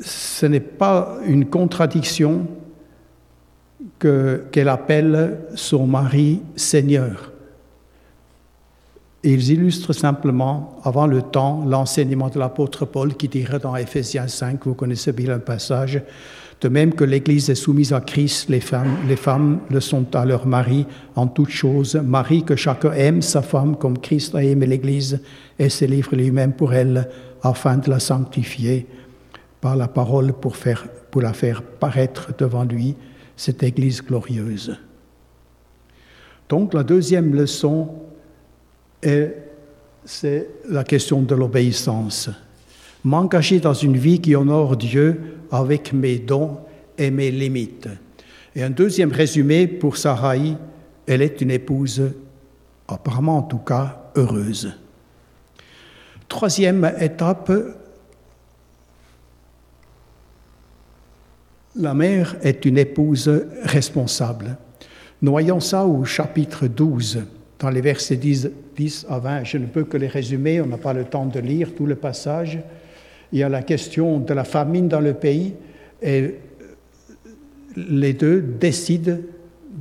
ce 0.01 0.47
n'est 0.47 0.61
pas 0.61 1.19
une 1.27 1.47
contradiction 1.47 2.47
qu'elle 3.99 4.69
appelle 4.69 5.39
son 5.55 5.87
mari 5.87 6.43
Seigneur. 6.57 7.34
Ils 9.33 9.53
illustrent 9.53 9.93
simplement, 9.93 10.79
avant 10.85 11.07
le 11.07 11.23
temps, 11.23 11.65
l'enseignement 11.67 12.29
de 12.29 12.39
l'apôtre 12.39 12.85
Paul 12.85 13.15
qui 13.15 13.29
dirait 13.29 13.59
dans 13.59 13.75
Ephésiens 13.77 14.29
5, 14.29 14.65
vous 14.65 14.75
connaissez 14.75 15.13
bien 15.13 15.35
le 15.35 15.41
passage, 15.41 16.03
de 16.61 16.69
même 16.69 16.95
que 16.95 17.05
l'Église 17.05 17.51
est 17.51 17.55
soumise 17.55 17.93
à 17.93 18.01
Christ, 18.01 18.49
les 18.49 18.61
femmes, 18.61 19.61
le 19.71 19.81
sont 19.81 20.15
à 20.15 20.25
leur 20.25 20.47
mari 20.47 20.87
en 21.15 21.27
toutes 21.27 21.51
choses. 21.51 21.97
Marie, 21.97 22.43
que 22.43 22.57
chacun 22.57 22.93
aime 22.93 23.23
sa 23.23 23.43
femme 23.43 23.77
comme 23.77 23.99
Christ 23.99 24.35
a 24.35 24.43
aimé 24.43 24.67
l'Église 24.67 25.21
et 25.59 25.69
se 25.69 25.85
livre 25.85 26.17
lui-même 26.17 26.53
pour 26.53 26.73
elle 26.73 27.09
afin 27.43 27.77
de 27.77 27.91
la 27.91 28.01
sanctifier 28.01 28.87
par 29.61 29.77
la 29.77 29.89
parole 29.89 30.33
pour 30.33 31.23
la 31.23 31.33
faire 31.33 31.63
paraître 31.63 32.33
devant 32.39 32.65
lui, 32.65 32.95
cette 33.37 33.63
Église 33.63 34.03
glorieuse. 34.03 34.79
Donc 36.49 36.75
la 36.75 36.83
deuxième 36.83 37.35
leçon 37.35 37.89
c'est 40.05 40.49
la 40.69 40.85
question 40.85 41.23
de 41.23 41.35
l'obéissance. 41.35 42.31
M'engager 43.05 43.61
dans 43.61 43.75
une 43.75 43.97
vie 43.97 44.21
qui 44.21 44.35
honore 44.35 44.77
Dieu 44.77 45.39
avec 45.51 45.93
mes 45.93 46.19
dons 46.19 46.59
et 46.97 47.11
mes 47.11 47.31
limites. 47.31 47.89
Et 48.57 48.63
un 48.63 48.71
deuxième 48.71 49.13
résumé 49.13 49.67
pour 49.67 49.97
Sarai, 49.97 50.57
elle 51.07 51.23
est 51.23 51.41
une 51.41 51.51
épouse, 51.51 52.03
apparemment 52.89 53.39
en 53.39 53.43
tout 53.43 53.59
cas, 53.59 54.11
heureuse. 54.17 54.73
Troisième 56.29 56.91
étape, 57.01 57.53
la 61.77 61.95
mère 61.95 62.37
est 62.43 62.65
une 62.65 62.79
épouse 62.79 63.31
responsable. 63.63 64.57
Noyons 65.21 65.61
ça 65.61 65.85
au 65.85 66.05
chapitre 66.05 66.67
12, 66.67 67.25
dans 67.65 67.71
les 67.71 67.81
versets 67.81 68.17
10, 68.17 68.51
10 68.77 69.07
à 69.09 69.19
20. 69.19 69.45
Je 69.45 69.57
ne 69.57 69.65
peux 69.65 69.85
que 69.85 69.97
les 69.97 70.07
résumer, 70.07 70.61
on 70.61 70.67
n'a 70.67 70.77
pas 70.77 70.93
le 70.93 71.05
temps 71.05 71.25
de 71.25 71.41
lire 71.41 71.75
tout 71.75 71.87
le 71.87 71.95
passage. 71.95 72.59
Il 73.33 73.39
y 73.39 73.43
a 73.43 73.49
la 73.49 73.63
question 73.63 74.19
de 74.19 74.35
la 74.35 74.45
famine 74.45 74.87
dans 74.87 75.01
le 75.01 75.15
pays 75.15 75.55
et 76.03 76.35
les 77.75 78.13
deux 78.13 78.43
décident 78.43 79.17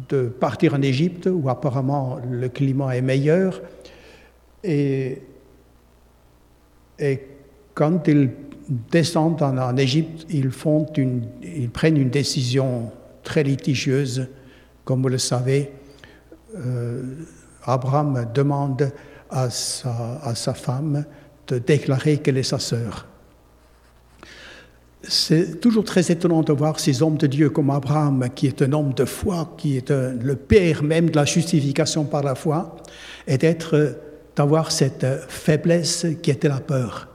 de 0.07 0.27
partir 0.27 0.75
en 0.75 0.81
Égypte 0.81 1.27
où 1.29 1.49
apparemment 1.49 2.19
le 2.31 2.47
climat 2.47 2.95
est 2.95 3.01
meilleur. 3.01 3.61
Et, 4.63 5.21
quand 7.73 8.07
ils 8.07 8.29
descendent 8.91 9.43
en, 9.43 9.75
Égypte, 9.75 10.25
ils 10.29 10.49
prennent 11.69 11.97
une 11.97 12.09
décision 12.09 12.91
très 13.23 13.43
litigieuse, 13.43 14.29
comme 14.85 15.01
vous 15.01 15.09
le 15.09 15.17
savez. 15.17 15.69
Euh, 16.55 17.01
Abraham 17.65 18.27
demande 18.33 18.91
à 19.29 19.49
sa, 19.49 20.53
femme 20.53 21.05
de 21.47 21.57
déclarer 21.57 22.17
qu'elle 22.17 22.37
est 22.37 22.43
sa 22.43 22.59
sœur. 22.59 23.07
C'est 25.05 25.59
toujours 25.59 25.83
très 25.83 26.11
étonnant 26.11 26.43
de 26.43 26.53
voir 26.53 26.79
ces 26.79 27.01
hommes 27.01 27.17
de 27.17 27.27
Dieu 27.27 27.49
comme 27.49 27.71
Abraham, 27.71 28.29
qui 28.33 28.47
est 28.47 28.61
un 28.61 28.71
homme 28.71 28.93
de 28.93 29.05
foi, 29.05 29.53
qui 29.57 29.77
est 29.77 29.91
le 29.91 30.35
père 30.35 30.83
même 30.83 31.09
de 31.09 31.15
la 31.15 31.25
justification 31.25 32.05
par 32.05 32.23
la 32.23 32.35
foi, 32.35 32.77
et 33.27 33.37
d'être, 33.37 33.97
d'avoir 34.35 34.71
cette 34.71 35.05
faiblesse 35.27 36.05
qui 36.21 36.31
était 36.31 36.47
la 36.47 36.61
peur. 36.61 37.09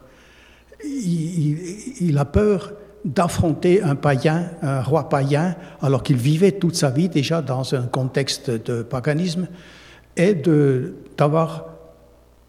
Il 0.85 2.19
a 2.19 2.25
peur 2.27 2.73
d'affronter 3.05 3.83
un 3.83 3.95
païen, 3.95 4.51
un 4.61 4.83
roi 4.83 5.09
païen, 5.09 5.57
alors 5.81 6.03
qu'il 6.03 6.17
vivait 6.17 6.53
toute 6.53 6.77
sa 6.77 6.91
vie 6.91 7.09
déjà 7.09 7.41
dans 7.41 7.75
un 7.75 7.87
contexte 7.87 8.51
de 8.51 8.83
paganisme, 8.83 9.49
et 10.17 10.35
d'avoir 11.17 11.69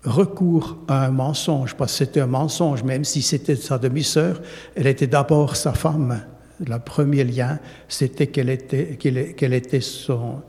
recours 0.03 0.77
à 0.87 1.05
un 1.05 1.11
mensonge, 1.11 1.75
parce 1.75 1.91
que 1.91 2.05
c'était 2.05 2.21
un 2.21 2.27
mensonge, 2.27 2.83
même 2.83 3.03
si 3.03 3.21
c'était 3.21 3.55
sa 3.55 3.77
demi-sœur, 3.77 4.41
elle 4.75 4.87
était 4.87 5.07
d'abord 5.07 5.55
sa 5.55 5.73
femme. 5.73 6.21
Le 6.65 6.77
premier 6.79 7.23
lien, 7.23 7.59
c'était 7.87 8.27
qu'elle 8.27 8.49
était, 8.49 8.97
qu'elle, 8.97 9.53
était 9.53 9.81
son, 9.81 10.41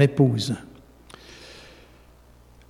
épouse. 0.00 0.54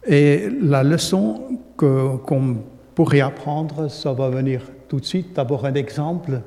Et 0.06 0.48
la 0.62 0.82
leçon 0.82 1.58
qu'on 1.76 2.58
pourrait 2.94 3.20
apprendre, 3.20 3.88
ça 3.88 4.12
va 4.12 4.28
venir 4.28 4.62
tout 4.88 5.00
de 5.00 5.04
suite. 5.04 5.34
D'abord 5.34 5.64
un 5.64 5.74
exemple. 5.74 6.40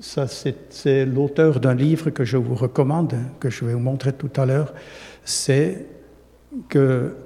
C'est 0.00 1.04
l'auteur 1.04 1.60
d'un 1.60 1.74
livre 1.74 2.10
que 2.10 2.24
je 2.24 2.36
vous 2.36 2.54
recommande, 2.54 3.14
que 3.38 3.48
je 3.48 3.64
vais 3.64 3.74
vous 3.74 3.78
montrer 3.78 4.12
tout 4.12 4.30
à 4.36 4.44
l'heure. 4.44 4.74
C'est 5.24 5.86
que 6.68 7.16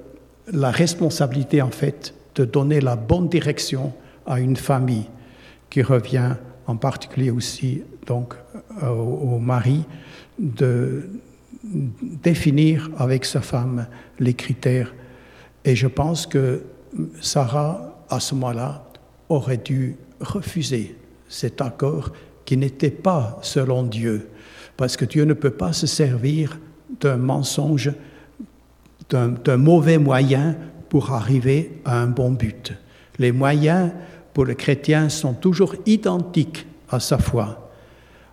la 0.51 0.71
responsabilité, 0.71 1.61
en 1.61 1.71
fait, 1.71 2.13
de 2.35 2.45
donner 2.45 2.81
la 2.81 2.95
bonne 2.95 3.29
direction 3.29 3.93
à 4.25 4.39
une 4.39 4.55
famille 4.55 5.07
qui 5.69 5.81
revient 5.81 6.35
en 6.67 6.75
particulier 6.75 7.31
aussi 7.31 7.83
donc 8.05 8.35
euh, 8.83 8.89
au 8.89 9.39
mari 9.39 9.85
de 10.37 11.09
définir 12.23 12.89
avec 12.97 13.25
sa 13.25 13.41
femme 13.41 13.87
les 14.19 14.33
critères. 14.33 14.93
Et 15.65 15.75
je 15.75 15.87
pense 15.87 16.25
que 16.25 16.63
Sarah, 17.21 18.03
à 18.09 18.19
ce 18.19 18.33
moment-là, 18.35 18.83
aurait 19.29 19.57
dû 19.57 19.97
refuser 20.21 20.95
cet 21.27 21.61
accord 21.61 22.11
qui 22.45 22.57
n'était 22.57 22.89
pas 22.89 23.37
selon 23.41 23.83
Dieu, 23.83 24.29
parce 24.77 24.97
que 24.97 25.05
Dieu 25.05 25.25
ne 25.25 25.33
peut 25.33 25.51
pas 25.51 25.73
se 25.73 25.85
servir 25.85 26.59
d'un 26.99 27.17
mensonge 27.17 27.91
d'un 29.09 29.57
mauvais 29.57 29.97
moyen 29.97 30.55
pour 30.87 31.11
arriver 31.11 31.81
à 31.85 31.99
un 31.99 32.07
bon 32.07 32.31
but. 32.31 32.73
Les 33.17 33.31
moyens 33.31 33.91
pour 34.33 34.45
le 34.45 34.53
chrétien 34.53 35.09
sont 35.09 35.33
toujours 35.33 35.75
identiques 35.85 36.67
à 36.89 36.99
sa 36.99 37.17
foi. 37.17 37.71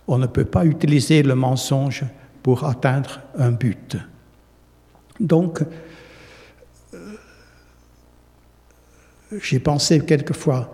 On 0.07 0.17
ne 0.17 0.27
peut 0.27 0.45
pas 0.45 0.65
utiliser 0.65 1.23
le 1.23 1.35
mensonge 1.35 2.05
pour 2.43 2.63
atteindre 2.63 3.19
un 3.37 3.51
but. 3.51 3.97
Donc, 5.19 5.63
euh, 6.93 6.97
j'ai 9.41 9.59
pensé 9.59 9.99
quelquefois, 9.99 10.73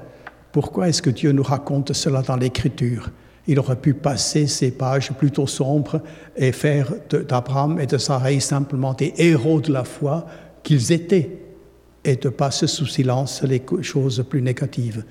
pourquoi 0.51 0.89
est-ce 0.89 1.01
que 1.01 1.09
Dieu 1.09 1.31
nous 1.31 1.43
raconte 1.43 1.93
cela 1.93 2.21
dans 2.21 2.35
l'Écriture? 2.35 3.09
Il 3.47 3.59
aurait 3.59 3.75
pu 3.75 3.93
passer 3.93 4.47
ces 4.47 4.71
pages 4.71 5.11
plutôt 5.11 5.47
sombres 5.47 6.01
et 6.35 6.51
faire 6.51 6.93
d'Abraham 7.09 7.79
et 7.79 7.87
de 7.87 7.97
Sarai 7.97 8.39
simplement 8.39 8.93
des 8.93 9.13
héros 9.17 9.59
de 9.59 9.71
la 9.71 9.83
foi 9.83 10.25
qu'ils 10.63 10.91
étaient 10.91 11.39
et 12.05 12.15
de 12.15 12.29
passer 12.29 12.67
sous 12.67 12.85
silence 12.85 13.43
les 13.43 13.61
choses 13.81 14.23
plus 14.29 14.41
négatives. 14.41 15.03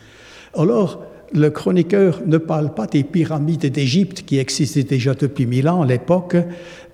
Alors, 0.54 1.04
le 1.34 1.48
chroniqueur 1.48 2.20
ne 2.26 2.36
parle 2.36 2.74
pas 2.74 2.86
des 2.86 3.04
pyramides 3.04 3.66
d'Égypte 3.66 4.22
qui 4.26 4.38
existaient 4.38 4.82
déjà 4.82 5.14
depuis 5.14 5.46
mille 5.46 5.68
ans 5.68 5.82
à 5.82 5.86
l'époque, 5.86 6.36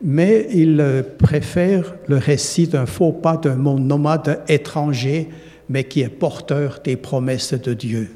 mais 0.00 0.46
il 0.52 1.04
préfère 1.18 1.96
le 2.06 2.18
récit 2.18 2.68
d'un 2.68 2.86
faux 2.86 3.12
pas 3.12 3.36
d'un 3.36 3.56
monde 3.56 3.84
nomade 3.84 4.42
étranger, 4.48 5.28
mais 5.68 5.84
qui 5.84 6.02
est 6.02 6.08
porteur 6.08 6.78
des 6.84 6.96
promesses 6.96 7.54
de 7.54 7.74
Dieu 7.74 8.10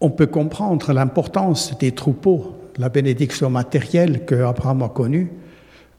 on 0.00 0.10
peut 0.10 0.26
comprendre 0.26 0.92
l'importance 0.92 1.76
des 1.78 1.92
troupeaux, 1.92 2.54
la 2.76 2.88
bénédiction 2.88 3.50
matérielle 3.50 4.24
que 4.24 4.36
Abraham 4.36 4.82
a 4.82 4.88
connue, 4.88 5.30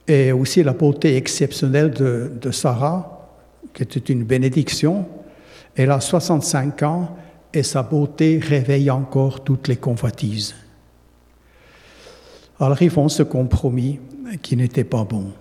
et 0.08 0.32
aussi 0.32 0.64
la 0.64 0.74
beauté 0.74 1.16
exceptionnelle 1.18 1.92
de, 1.92 2.52
Sarah, 2.52 3.30
qui 3.74 3.84
était 3.84 4.00
une 4.00 4.24
bénédiction. 4.24 5.06
Elle 5.76 5.92
a 5.92 6.00
65 6.00 6.82
ans 6.84 7.16
et 7.54 7.62
sa 7.62 7.84
beauté 7.84 8.40
réveille 8.42 8.90
encore 8.90 9.44
toutes 9.44 9.68
les 9.68 9.76
convoitises. 9.76 10.56
Alors 12.60 12.82
ils 12.82 12.90
font 12.90 13.08
ce 13.08 13.24
compromis 13.24 14.00
qui 14.42 14.56
n'était 14.56 14.84
pas 14.84 15.04
bon. 15.04 15.32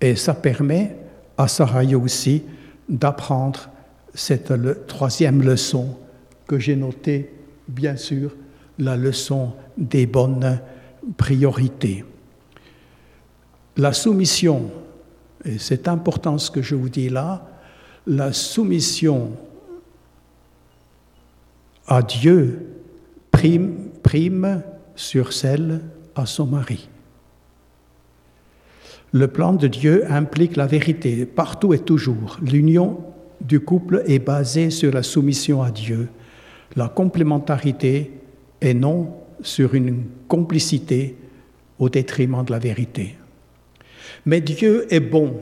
Et 0.00 0.16
ça 0.16 0.34
permet 0.34 0.96
à 1.38 1.46
Sarah 1.46 1.84
aussi 1.84 2.42
d'apprendre 2.88 3.68
cette 4.14 4.86
troisième 4.86 5.42
leçon 5.42 5.96
que 6.48 6.58
j'ai 6.58 6.76
notée 6.76 7.35
bien 7.68 7.96
sûr, 7.96 8.34
la 8.78 8.96
leçon 8.96 9.52
des 9.76 10.06
bonnes 10.06 10.60
priorités. 11.16 12.04
La 13.76 13.92
soumission, 13.92 14.70
et 15.44 15.58
c'est 15.58 15.88
important 15.88 16.38
ce 16.38 16.50
que 16.50 16.62
je 16.62 16.74
vous 16.74 16.88
dis 16.88 17.08
là, 17.08 17.48
la 18.06 18.32
soumission 18.32 19.32
à 21.86 22.02
Dieu 22.02 22.66
prime, 23.30 23.90
prime 24.02 24.62
sur 24.94 25.32
celle 25.32 25.80
à 26.14 26.26
son 26.26 26.46
mari. 26.46 26.88
Le 29.12 29.28
plan 29.28 29.52
de 29.52 29.66
Dieu 29.66 30.04
implique 30.10 30.56
la 30.56 30.66
vérité 30.66 31.26
partout 31.26 31.74
et 31.74 31.78
toujours. 31.78 32.38
L'union 32.42 32.98
du 33.40 33.60
couple 33.60 34.02
est 34.06 34.18
basée 34.18 34.70
sur 34.70 34.92
la 34.92 35.02
soumission 35.02 35.62
à 35.62 35.70
Dieu 35.70 36.08
la 36.74 36.88
complémentarité 36.88 38.12
et 38.60 38.74
non 38.74 39.12
sur 39.42 39.74
une 39.74 40.04
complicité 40.28 41.16
au 41.78 41.88
détriment 41.88 42.44
de 42.44 42.52
la 42.52 42.58
vérité. 42.58 43.16
Mais 44.24 44.40
Dieu 44.40 44.86
est 44.92 45.00
bon. 45.00 45.34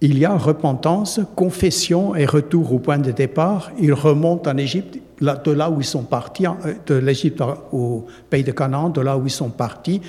Il 0.00 0.18
y 0.18 0.24
a 0.24 0.36
repentance, 0.36 1.20
confession 1.36 2.14
et 2.14 2.26
retour 2.26 2.72
au 2.72 2.78
point 2.78 2.98
de 2.98 3.10
départ. 3.10 3.70
Ils 3.80 3.92
remontent 3.92 4.50
en 4.50 4.56
Égypte, 4.56 4.98
de 5.20 5.50
là 5.50 5.70
où 5.70 5.80
ils 5.80 5.86
sont 5.86 6.02
partis, 6.02 6.46
euh, 6.46 6.74
de 6.86 6.94
l'Égypte 6.96 7.42
au 7.72 8.06
pays 8.28 8.42
de 8.42 8.52
Canaan, 8.52 8.90
de 8.90 9.00
là 9.00 9.16
où 9.16 9.24
ils 9.24 9.30
sont 9.30 9.50
partis. 9.50 10.00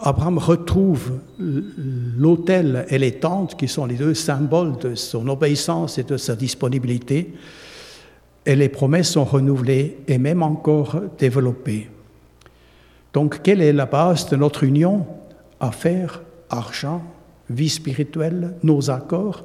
Abraham 0.00 0.38
retrouve 0.38 1.12
l'autel 1.38 2.84
et 2.90 2.98
les 2.98 3.12
tentes, 3.12 3.56
qui 3.56 3.66
sont 3.66 3.86
les 3.86 3.94
deux 3.94 4.14
symboles 4.14 4.76
de 4.78 4.94
son 4.94 5.26
obéissance 5.28 5.98
et 5.98 6.02
de 6.02 6.16
sa 6.16 6.36
disponibilité 6.36 7.32
et 8.46 8.54
les 8.54 8.68
promesses 8.68 9.10
sont 9.10 9.24
renouvelées 9.24 9.98
et 10.06 10.18
même 10.18 10.42
encore 10.42 11.00
développées. 11.18 11.90
Donc, 13.12 13.42
quelle 13.42 13.60
est 13.60 13.72
la 13.72 13.86
base 13.86 14.28
de 14.30 14.36
notre 14.36 14.62
union? 14.62 15.06
À 15.58 15.72
faire 15.72 16.22
argent, 16.48 17.02
vie 17.50 17.68
spirituelle, 17.68 18.54
nos 18.62 18.90
accords, 18.90 19.44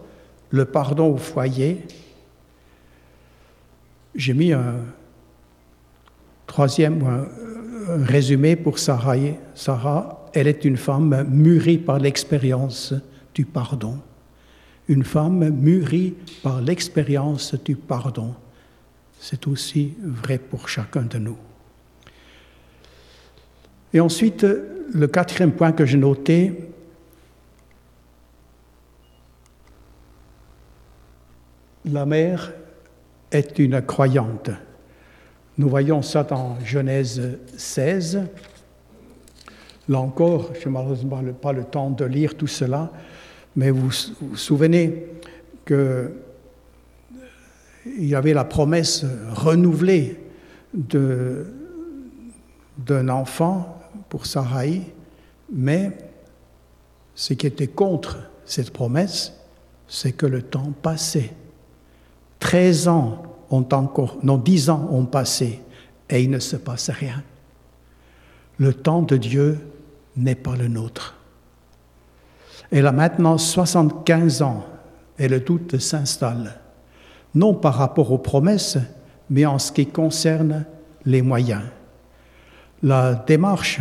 le 0.51 0.65
pardon 0.65 1.13
au 1.13 1.17
foyer. 1.17 1.81
J'ai 4.13 4.33
mis 4.33 4.51
un 4.51 4.75
troisième 6.45 7.01
un, 7.03 8.03
résumé 8.03 8.55
pour 8.55 8.77
Sarah. 8.77 9.15
Sarah, 9.55 10.29
elle 10.33 10.47
est 10.47 10.65
une 10.65 10.77
femme 10.77 11.25
mûrie 11.29 11.77
par 11.77 11.97
l'expérience 11.97 12.93
du 13.33 13.45
pardon. 13.45 13.97
Une 14.89 15.03
femme 15.03 15.49
mûrie 15.49 16.13
par 16.43 16.61
l'expérience 16.61 17.55
du 17.63 17.75
pardon. 17.75 18.35
C'est 19.23 19.45
aussi 19.45 19.93
vrai 20.01 20.39
pour 20.39 20.67
chacun 20.67 21.03
de 21.03 21.19
nous. 21.19 21.37
Et 23.93 23.99
ensuite, 23.99 24.43
le 24.43 25.07
quatrième 25.07 25.51
point 25.51 25.73
que 25.73 25.85
j'ai 25.85 25.99
noté, 25.99 26.71
la 31.85 32.03
mère 32.07 32.51
est 33.31 33.59
une 33.59 33.79
croyante. 33.83 34.49
Nous 35.59 35.69
voyons 35.69 36.01
ça 36.01 36.23
dans 36.23 36.59
Genèse 36.65 37.37
16. 37.55 38.23
Là 39.87 39.99
encore, 39.99 40.49
je 40.59 40.65
n'ai 40.67 40.73
malheureusement 40.73 41.21
pas 41.39 41.53
le 41.53 41.63
temps 41.63 41.91
de 41.91 42.05
lire 42.05 42.35
tout 42.35 42.47
cela, 42.47 42.91
mais 43.55 43.69
vous 43.69 43.91
vous 44.19 44.35
souvenez 44.35 45.05
qu'il 47.83 48.05
y 48.05 48.15
avait 48.15 48.33
la 48.33 48.43
promesse 48.43 49.05
renouvelée 49.33 50.19
d'un 50.73 51.49
enfant 53.09 53.79
pour 54.09 54.25
Sarai, 54.25 54.81
mais 55.51 55.97
ce 57.15 57.33
qui 57.33 57.47
était 57.47 57.67
contre 57.67 58.19
cette 58.45 58.71
promesse, 58.71 59.33
c'est 59.87 60.13
que 60.13 60.25
le 60.25 60.41
temps 60.41 60.73
passait. 60.81 61.33
Treize 62.39 62.87
ans 62.87 63.23
ont 63.49 63.67
encore, 63.71 64.17
non, 64.23 64.37
dix 64.37 64.69
ans 64.69 64.87
ont 64.91 65.05
passé 65.05 65.61
et 66.09 66.23
il 66.23 66.29
ne 66.29 66.39
se 66.39 66.55
passe 66.55 66.89
rien. 66.89 67.23
Le 68.57 68.73
temps 68.73 69.01
de 69.01 69.17
Dieu 69.17 69.59
n'est 70.15 70.35
pas 70.35 70.55
le 70.55 70.67
nôtre. 70.67 71.17
Elle 72.71 72.87
a 72.87 72.91
maintenant 72.91 73.37
75 73.37 74.41
ans 74.41 74.65
et 75.19 75.27
le 75.27 75.41
doute 75.41 75.77
s'installe, 75.77 76.60
non 77.35 77.53
par 77.53 77.75
rapport 77.75 78.11
aux 78.11 78.17
promesses, 78.17 78.77
mais 79.29 79.45
en 79.45 79.59
ce 79.59 79.71
qui 79.71 79.87
concerne 79.87 80.65
les 81.05 81.21
moyens. 81.21 81.63
La 82.83 83.13
démarche 83.13 83.79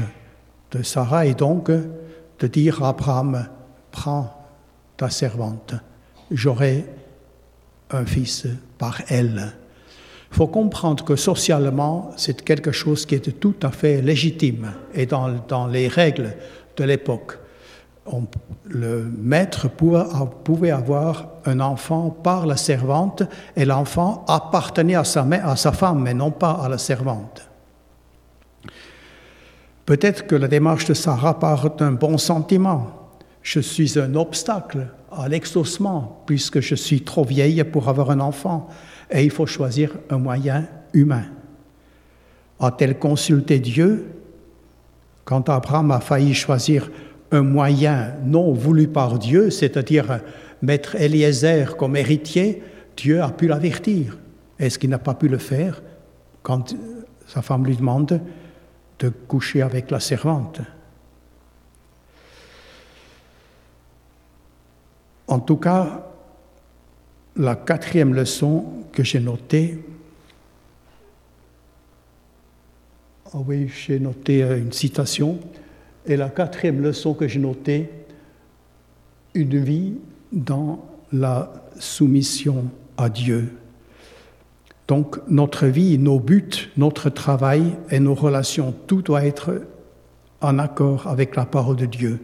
de 0.73 0.83
Sarah 0.83 1.27
est 1.27 1.39
donc 1.39 1.71
de 1.71 2.47
dire 2.47 2.83
à 2.83 2.91
Abraham, 2.91 3.49
prends 3.91 4.33
ta 4.97 5.11
servante, 5.11 5.75
j'aurai 6.31 6.85
un 7.91 8.05
fils 8.05 8.47
par 8.79 9.01
elle. 9.09 9.53
Il 10.31 10.37
faut 10.37 10.47
comprendre 10.47 11.05
que 11.05 11.17
socialement, 11.17 12.13
c'est 12.17 12.43
quelque 12.45 12.71
chose 12.71 13.05
qui 13.05 13.17
était 13.17 13.33
tout 13.33 13.57
à 13.63 13.71
fait 13.71 14.01
légitime 14.01 14.73
et 14.95 15.07
dans, 15.07 15.29
dans 15.49 15.67
les 15.67 15.89
règles 15.89 16.37
de 16.77 16.85
l'époque. 16.85 17.39
Le 18.65 19.11
maître 19.19 19.69
pouvait 19.69 20.71
avoir 20.71 21.29
un 21.45 21.61
enfant 21.61 22.11
par 22.11 22.47
la 22.47 22.57
servante 22.57 23.23
et 23.57 23.65
l'enfant 23.65 24.25
appartenait 24.29 24.95
à 24.95 25.05
sa, 25.05 25.73
femme, 25.73 26.03
mais 26.03 26.15
non 26.15 26.31
pas 26.31 26.53
à 26.53 26.69
la 26.69 26.79
servante. 26.79 27.49
Peut-être 29.87 30.27
que 30.27 30.37
la 30.37 30.49
démarche 30.49 30.85
de 30.85 30.95
Sarah 30.95 31.39
part 31.39 31.75
d'un 31.77 31.93
bon 31.93 32.17
sentiment. 32.17 32.87
Je 33.43 33.61
suis 33.61 33.99
un 33.99 34.15
obstacle 34.15 34.89
à 35.11 35.29
l'exaucement 35.29 36.23
puisque 36.27 36.61
je 36.61 36.75
suis 36.75 37.03
trop 37.03 37.25
vieille 37.25 37.65
pour 37.65 37.89
avoir 37.89 38.11
un 38.11 38.21
enfant 38.21 38.69
et 39.11 39.25
il 39.25 39.31
faut 39.31 39.47
choisir 39.47 39.93
un 40.11 40.19
moyen 40.19 40.69
humain. 40.93 41.25
A-t-elle 42.61 42.99
consulté 42.99 43.59
Dieu? 43.59 44.13
Quand 45.25 45.49
Abraham 45.49 45.91
a 45.91 46.01
failli 46.01 46.35
choisir 46.35 46.91
un 47.33 47.43
moyen 47.43 48.15
non 48.25 48.53
voulu 48.53 48.89
par 48.89 49.19
Dieu, 49.19 49.51
c'est-à-dire 49.51 50.21
mettre 50.63 50.97
Eliezer 50.97 51.77
comme 51.77 51.97
héritier, 51.97 52.63
Dieu 52.97 53.23
a 53.23 53.31
pu 53.31 53.47
l'avertir. 53.47 54.19
Est-ce 54.59 54.79
qu'il 54.79 54.91
n'a 54.91 54.99
pas 54.99 55.15
pu 55.15 55.29
le 55.29 55.39
faire 55.39 55.83
quand 56.43 56.75
sa 57.27 57.43
femme 57.43 57.65
lui 57.65 57.77
demande 57.77 58.21
de 58.99 59.09
coucher 59.09 59.63
avec 59.63 59.91
la 59.91 60.01
servante? 60.01 60.61
En 65.27 65.39
tout 65.39 65.57
cas, 65.57 66.11
la 67.37 67.55
quatrième 67.55 68.15
leçon 68.15 68.65
que 68.93 69.05
j'ai 69.05 69.21
notée, 69.21 69.79
ah 73.33 73.39
oui, 73.47 73.69
j'ai 73.69 74.01
noté 74.01 74.43
euh, 74.43 74.59
une 74.59 74.73
citation, 74.73 75.39
et 76.07 76.17
la 76.17 76.29
quatrième 76.29 76.81
leçon 76.81 77.15
que 77.15 77.29
j'ai 77.29 77.41
notée, 77.41 77.91
une 79.35 79.59
vie 79.59 79.95
dans 80.33 80.85
la 81.13 81.53
soumission 81.79 82.67
à 82.97 83.09
Dieu. 83.09 83.57
Donc 84.89 85.19
notre 85.29 85.67
vie, 85.67 85.99
nos 85.99 86.19
buts, 86.19 86.71
notre 86.77 87.11
travail 87.11 87.77
et 87.91 88.01
nos 88.01 88.15
relations, 88.15 88.75
tout 88.87 89.03
doit 89.03 89.25
être 89.25 89.63
en 90.41 90.59
accord 90.59 91.07
avec 91.07 91.37
la 91.37 91.45
parole 91.45 91.77
de 91.77 91.87
Dieu. 91.87 92.21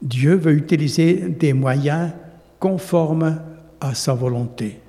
Dieu 0.00 0.34
veut 0.34 0.52
utiliser 0.52 1.14
des 1.14 1.52
moyens 1.52 2.12
conformes 2.58 3.40
à 3.80 3.94
sa 3.94 4.14
volonté. 4.14 4.80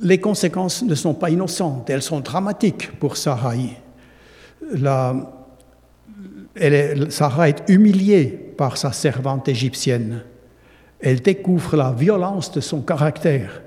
Les 0.00 0.18
conséquences 0.18 0.82
ne 0.82 0.94
sont 0.94 1.14
pas 1.14 1.30
innocentes, 1.30 1.90
elles 1.90 2.02
sont 2.02 2.20
dramatiques 2.20 2.98
pour 2.98 3.16
Sarai. 3.16 3.76
La, 4.72 5.14
Sarah 7.10 7.48
est 7.48 7.62
humiliée 7.68 8.26
par 8.56 8.76
sa 8.76 8.92
servante 8.92 9.48
égyptienne. 9.48 10.22
Elle 11.00 11.20
découvre 11.20 11.76
la 11.76 11.92
violence 11.92 12.50
de 12.52 12.60
son 12.60 12.82
caractère. 12.82 13.62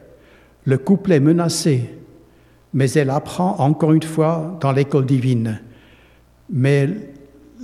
Le 0.65 0.77
couple 0.77 1.13
est 1.13 1.19
menacé, 1.19 1.89
mais 2.73 2.91
elle 2.91 3.09
apprend 3.09 3.55
encore 3.59 3.93
une 3.93 4.03
fois 4.03 4.57
dans 4.59 4.71
l'école 4.71 5.05
divine. 5.05 5.61
Mais 6.49 6.89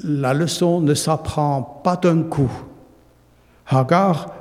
la 0.04 0.34
leçon 0.34 0.80
ne 0.82 0.94
s'apprend 0.94 1.82
pas 1.84 1.98
d'un 1.98 2.24
coup. 2.24 2.52
Hagar, 3.68 4.34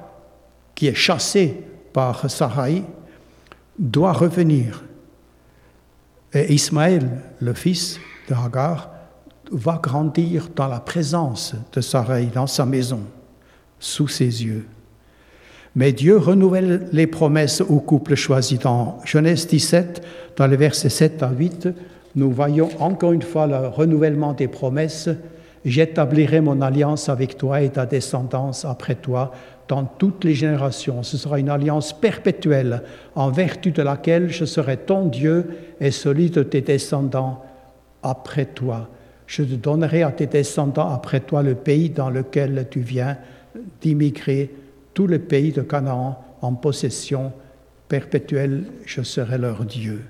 qui 0.74 0.86
est 0.86 0.94
chassée 0.94 1.64
par 1.92 2.30
Sarai, 2.30 2.84
doit 3.78 4.12
revenir. 4.12 4.84
Et 6.32 6.52
Ismaël, 6.52 7.08
le 7.40 7.54
fils 7.54 7.98
de 8.28 8.34
Hagar, 8.34 8.90
va 9.50 9.80
grandir 9.82 10.48
dans 10.54 10.68
la 10.68 10.80
présence 10.80 11.54
de 11.72 11.80
Sarai, 11.80 12.26
dans 12.26 12.46
sa 12.46 12.66
maison, 12.66 13.00
sous 13.78 14.08
ses 14.08 14.44
yeux. 14.44 14.66
Mais 15.74 15.92
Dieu 15.92 16.16
renouvelle 16.16 16.88
les 16.92 17.06
promesses 17.06 17.60
au 17.60 17.80
couple 17.80 18.14
choisi. 18.14 18.58
Dans 18.58 18.98
Genèse 19.04 19.46
17, 19.46 20.02
dans 20.36 20.46
les 20.46 20.56
versets 20.56 20.88
7 20.88 21.22
à 21.22 21.30
8, 21.30 21.68
nous 22.14 22.30
voyons 22.30 22.70
encore 22.80 23.12
une 23.12 23.22
fois 23.22 23.46
le 23.46 23.68
renouvellement 23.68 24.32
des 24.32 24.48
promesses 24.48 25.10
J'établirai 25.66 26.40
mon 26.40 26.60
alliance 26.60 27.08
avec 27.08 27.36
toi 27.36 27.60
et 27.60 27.70
ta 27.70 27.86
descendance 27.86 28.64
après 28.64 28.94
toi 28.94 29.32
dans 29.66 29.84
toutes 29.84 30.22
les 30.22 30.32
générations. 30.32 31.02
Ce 31.02 31.16
sera 31.16 31.40
une 31.40 31.48
alliance 31.48 31.92
perpétuelle 31.92 32.84
en 33.16 33.32
vertu 33.32 33.72
de 33.72 33.82
laquelle 33.82 34.28
je 34.30 34.44
serai 34.44 34.76
ton 34.76 35.06
Dieu 35.06 35.44
et 35.80 35.90
celui 35.90 36.30
de 36.30 36.44
tes 36.44 36.60
descendants 36.60 37.42
après 38.04 38.44
toi. 38.44 38.88
Je 39.26 39.42
te 39.42 39.54
donnerai 39.54 40.02
à 40.02 40.12
tes 40.12 40.26
descendants 40.26 40.90
après 40.90 41.20
toi 41.20 41.42
le 41.42 41.54
pays 41.54 41.90
dans 41.90 42.10
lequel 42.10 42.66
tu 42.70 42.80
viens 42.80 43.16
d'immigrer, 43.80 44.54
tout 44.94 45.06
le 45.06 45.18
pays 45.18 45.52
de 45.52 45.62
Canaan 45.62 46.24
en 46.42 46.54
possession 46.54 47.32
perpétuelle, 47.88 48.64
je 48.84 49.02
serai 49.02 49.38
leur 49.38 49.64
Dieu. 49.64 50.02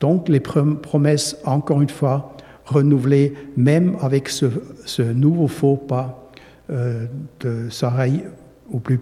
Donc 0.00 0.28
les 0.28 0.40
promesses, 0.40 1.36
encore 1.44 1.82
une 1.82 1.90
fois, 1.90 2.36
renouvelé 2.64 3.34
même 3.56 3.96
avec 4.00 4.28
ce, 4.28 5.02
nouveau 5.02 5.48
faux 5.48 5.76
pas 5.76 6.30
euh, 6.70 7.06
de 7.40 7.68
Sarai, 7.68 8.24
ou 8.70 8.78
plus, 8.78 9.00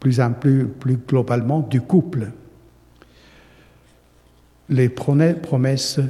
plus, 0.00 0.20
plus, 0.40 0.66
plus 0.66 0.96
globalement 0.96 1.60
du 1.60 1.80
couple. 1.80 2.30
Les 4.68 4.88
promesses 4.88 6.00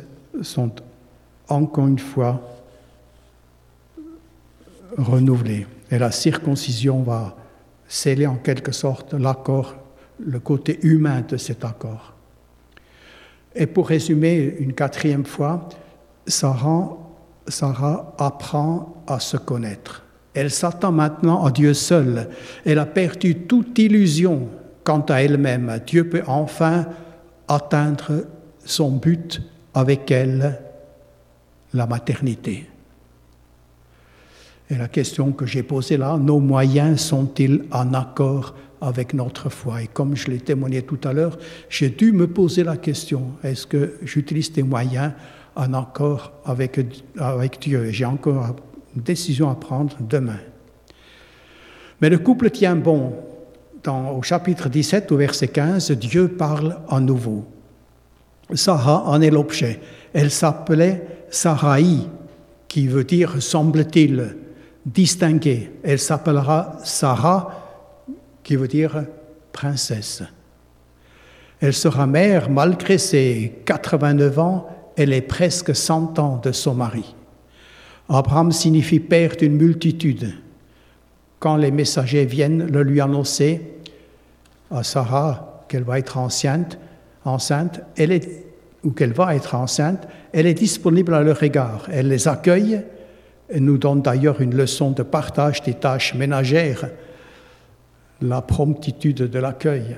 sont 0.43 0.71
encore 1.49 1.87
une 1.87 1.99
fois 1.99 2.41
renouvelées. 4.97 5.67
Et 5.91 5.99
la 5.99 6.11
circoncision 6.11 7.03
va 7.03 7.37
sceller 7.89 8.27
en 8.27 8.37
quelque 8.37 8.73
sorte 8.73 9.15
l'accord, 9.15 9.75
le 10.19 10.41
côté 10.41 10.79
humain 10.83 11.23
de 11.29 11.37
cet 11.37 11.65
accord. 11.65 12.15
Et 13.55 13.67
pour 13.67 13.89
résumer 13.89 14.57
une 14.59 14.73
quatrième 14.73 15.25
fois, 15.25 15.69
Sarah 16.27 16.97
apprend 18.19 19.03
à 19.07 19.21
se 19.21 19.37
connaître. 19.37 20.03
Elle 20.33 20.51
s'attend 20.51 20.91
maintenant 20.91 21.45
à 21.45 21.51
Dieu 21.53 21.75
seul. 21.75 22.29
Elle 22.65 22.81
a 22.81 22.87
perdu 22.87 23.37
toute 23.47 23.79
illusion 23.79 24.49
quant 24.83 25.05
à 25.09 25.23
elle-même. 25.23 25.81
Dieu 25.87 26.09
peut 26.09 26.25
enfin 26.27 26.87
atteindre 27.47 28.25
son 28.65 28.91
but 28.93 29.41
avec 29.75 30.11
elle, 30.11 30.59
la 31.75 31.87
maternité. 31.87 32.67
Et 34.71 34.77
la 34.77 34.89
question 34.89 35.33
que 35.33 35.45
j'ai 35.45 35.63
posée 35.63 35.99
là, 35.99 36.17
nos 36.17 36.41
moyens 36.41 37.01
sont-ils 37.01 37.65
en 37.71 37.93
accord 37.93 38.55
avec 38.81 39.13
notre 39.13 39.51
foi? 39.51 39.83
Et 39.83 39.89
comme 39.89 40.17
je 40.17 40.31
l'ai 40.31 40.39
témoigné 40.39 40.83
tout 40.83 41.01
à 41.05 41.13
l'heure, 41.13 41.37
j'ai 41.69 41.91
dû 41.91 42.13
me 42.13 42.27
poser 42.27 42.65
la 42.65 42.79
question, 42.79 43.33
est-ce 43.43 43.67
que 43.67 43.99
j'utilise 44.03 44.53
des 44.53 44.63
moyens 44.63 45.13
en 45.55 45.75
accord 45.75 46.33
avec, 46.47 46.81
avec 47.19 47.61
Dieu? 47.61 47.91
J'ai 47.91 48.07
encore 48.07 48.57
une 48.97 49.03
décision 49.03 49.51
à 49.51 49.55
prendre 49.55 49.97
demain. 50.01 50.41
Mais 52.01 52.09
le 52.09 52.19
couple 52.19 52.51
tient 52.51 52.77
bon. 52.77 53.15
Dans, 53.83 54.13
au 54.13 54.23
chapitre 54.23 54.71
17, 54.71 55.13
au 55.13 55.19
verset 55.19 55.49
15, 55.49 55.91
Dieu 55.93 56.29
parle 56.29 56.79
à 56.89 57.01
nouveau. 57.01 57.45
Sarah 58.55 59.05
en 59.07 59.21
est 59.21 59.31
l'objet. 59.31 59.81
Elle 60.15 60.31
s'appelait 60.31 61.14
Sarai, 61.35 61.85
qui 62.69 62.87
veut 62.87 63.05
dire, 63.05 63.43
semble-t-il, 63.43 64.37
distinguée. 64.87 65.71
Elle 65.83 65.99
s'appellera 65.99 66.79
Sarah, 66.85 68.07
qui 68.43 68.57
veut 68.57 68.69
dire 68.69 69.05
princesse. 69.53 70.23
Elle 71.61 71.73
sera 71.73 72.07
mère 72.07 72.51
malgré 72.51 72.99
ses 72.99 73.53
89 73.65 74.39
ans, 74.39 74.69
elle 74.97 75.13
est 75.13 75.23
presque 75.23 75.75
100 75.75 76.19
ans 76.19 76.41
de 76.43 76.53
son 76.53 76.75
mari. 76.75 77.15
Abraham 78.09 78.53
signifie 78.53 79.01
père 79.01 79.37
d'une 79.37 79.57
multitude. 79.57 80.35
Quand 81.41 81.57
les 81.57 81.71
messagers 81.71 82.27
viennent 82.27 82.67
le 82.67 82.83
lui 82.83 83.01
annoncer 83.01 83.61
à 84.71 84.83
Sarah 84.85 85.65
qu'elle 85.69 85.85
va 85.85 85.99
être 85.99 86.17
enceinte, 86.17 86.79
enceinte 87.25 87.81
elle 87.97 88.13
est, 88.13 88.44
ou 88.85 88.91
qu'elle 88.91 89.13
va 89.13 89.35
être 89.35 89.55
enceinte, 89.55 90.07
elle 90.33 90.47
est 90.47 90.55
disponible 90.55 91.15
à 91.15 91.23
leur 91.23 91.43
égard. 91.43 91.89
Elle 91.91 92.09
les 92.09 92.29
accueille 92.29 92.83
et 93.49 93.61
nous 93.61 93.79
donne 93.79 94.03
d'ailleurs 94.03 94.41
une 94.41 94.55
leçon 94.55 94.91
de 94.91 95.03
partage 95.03 95.63
des 95.63 95.75
tâches 95.75 96.15
ménagères, 96.15 96.91
la 98.21 98.43
promptitude 98.43 99.17
de 99.17 99.39
l'accueil. 99.39 99.97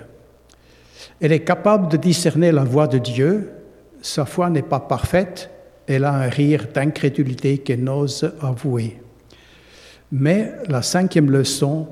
Elle 1.21 1.33
est 1.33 1.45
capable 1.45 1.89
de 1.89 1.97
discerner 1.97 2.53
la 2.53 2.65
voix 2.65 2.87
de 2.87 2.99
Dieu, 2.99 3.53
sa 4.03 4.25
foi 4.25 4.51
n'est 4.51 4.63
pas 4.63 4.81
parfaite, 4.81 5.51
elle 5.87 6.05
a 6.05 6.13
un 6.13 6.29
rire 6.29 6.67
d'incrédulité 6.73 7.59
qu'elle 7.59 7.85
n'ose 7.85 8.33
avouer. 8.41 9.01
Mais 10.13 10.53
la 10.69 10.83
cinquième 10.83 11.31
leçon, 11.31 11.89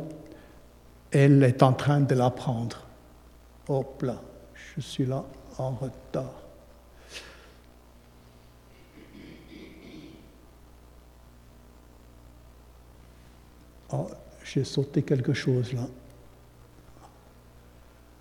elle 1.11 1.43
est 1.43 1.63
en 1.63 1.73
train 1.73 2.01
de 2.01 2.15
l'apprendre. 2.15 2.87
Hop 3.69 4.03
là, 4.03 4.21
je 4.55 4.81
suis 4.81 5.07
là 5.07 5.25
en 5.59 5.71
retard. 5.71 6.44
Oh, 13.93 14.07
j'ai 14.45 14.65
sauté 14.65 15.03
quelque 15.03 15.33
chose 15.33 15.73
là. 15.73 15.87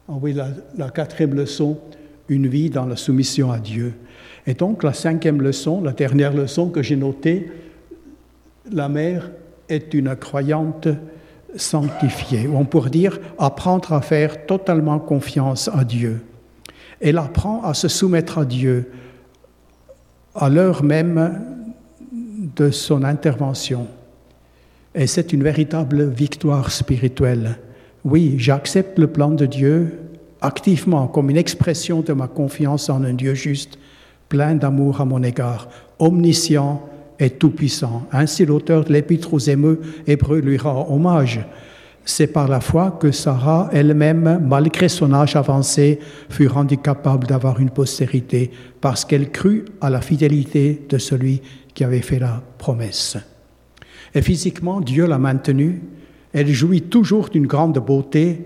Ah 0.09 0.13
oui, 0.21 0.33
la, 0.33 0.49
la, 0.77 0.89
quatrième 0.89 1.33
leçon, 1.33 1.79
une 2.27 2.47
vie 2.47 2.69
dans 2.69 2.85
la 2.85 2.97
soumission 2.97 3.51
à 3.51 3.59
Dieu. 3.59 3.93
Et 4.45 4.53
donc 4.53 4.83
la 4.83 4.91
cinquième 4.91 5.41
leçon, 5.41 5.81
la 5.81 5.93
dernière 5.93 6.33
leçon 6.33 6.69
que 6.69 6.81
j'ai 6.81 6.97
notée, 6.97 7.49
la 8.69 8.89
mère 8.89 9.31
est 9.69 9.93
une 9.93 10.13
croyante 10.15 10.89
sanctifiée. 11.55 12.47
On 12.47 12.65
pourrait 12.65 12.89
dire 12.89 13.19
apprendre 13.37 13.93
à 13.93 14.01
faire 14.01 14.45
totalement 14.45 14.99
confiance 14.99 15.69
à 15.73 15.83
Dieu. 15.83 16.21
Elle 16.99 17.17
apprend 17.17 17.63
à 17.63 17.73
se 17.73 17.87
soumettre 17.87 18.37
à 18.37 18.45
Dieu 18.45 18.91
à 20.35 20.49
l'heure 20.49 20.83
même 20.83 21.41
de 22.11 22.71
son 22.71 23.03
intervention. 23.03 23.87
Et 24.95 25.07
c'est 25.07 25.33
une 25.33 25.43
véritable 25.43 26.09
victoire 26.09 26.71
spirituelle. 26.71 27.57
Oui, 28.05 28.35
j'accepte 28.37 28.99
le 28.99 29.07
plan 29.07 29.29
de 29.31 29.45
Dieu 29.45 29.99
activement 30.41 31.07
comme 31.07 31.29
une 31.29 31.37
expression 31.37 32.01
de 32.01 32.13
ma 32.13 32.27
confiance 32.27 32.89
en 32.89 33.03
un 33.03 33.13
Dieu 33.13 33.33
juste, 33.33 33.79
plein 34.29 34.55
d'amour 34.55 35.01
à 35.01 35.05
mon 35.05 35.23
égard, 35.23 35.69
omniscient 35.99 36.81
et 37.17 37.29
tout-puissant. 37.29 38.05
Ainsi 38.11 38.45
l'auteur 38.45 38.83
de 38.83 38.91
l'Épître 38.91 39.33
aux 39.33 39.39
Hébreux 39.39 40.39
lui 40.39 40.57
rend 40.57 40.87
hommage. 40.89 41.39
C'est 42.05 42.27
par 42.27 42.49
la 42.49 42.59
foi 42.59 42.97
que 42.99 43.11
Sarah 43.11 43.69
elle-même, 43.71 44.41
malgré 44.45 44.89
son 44.89 45.13
âge 45.13 45.37
avancé, 45.37 45.99
fut 46.29 46.47
rendue 46.47 46.77
capable 46.77 47.27
d'avoir 47.27 47.61
une 47.61 47.69
postérité, 47.69 48.51
parce 48.81 49.05
qu'elle 49.05 49.31
crut 49.31 49.65
à 49.79 49.89
la 49.89 50.01
fidélité 50.01 50.85
de 50.89 50.97
celui 50.97 51.41
qui 51.73 51.85
avait 51.85 52.01
fait 52.01 52.19
la 52.19 52.43
promesse. 52.57 53.17
Et 54.15 54.21
physiquement, 54.21 54.81
Dieu 54.81 55.07
l'a 55.07 55.17
maintenue. 55.17 55.81
Elle 56.33 56.49
jouit 56.49 56.81
toujours 56.81 57.29
d'une 57.29 57.47
grande 57.47 57.77
beauté 57.79 58.45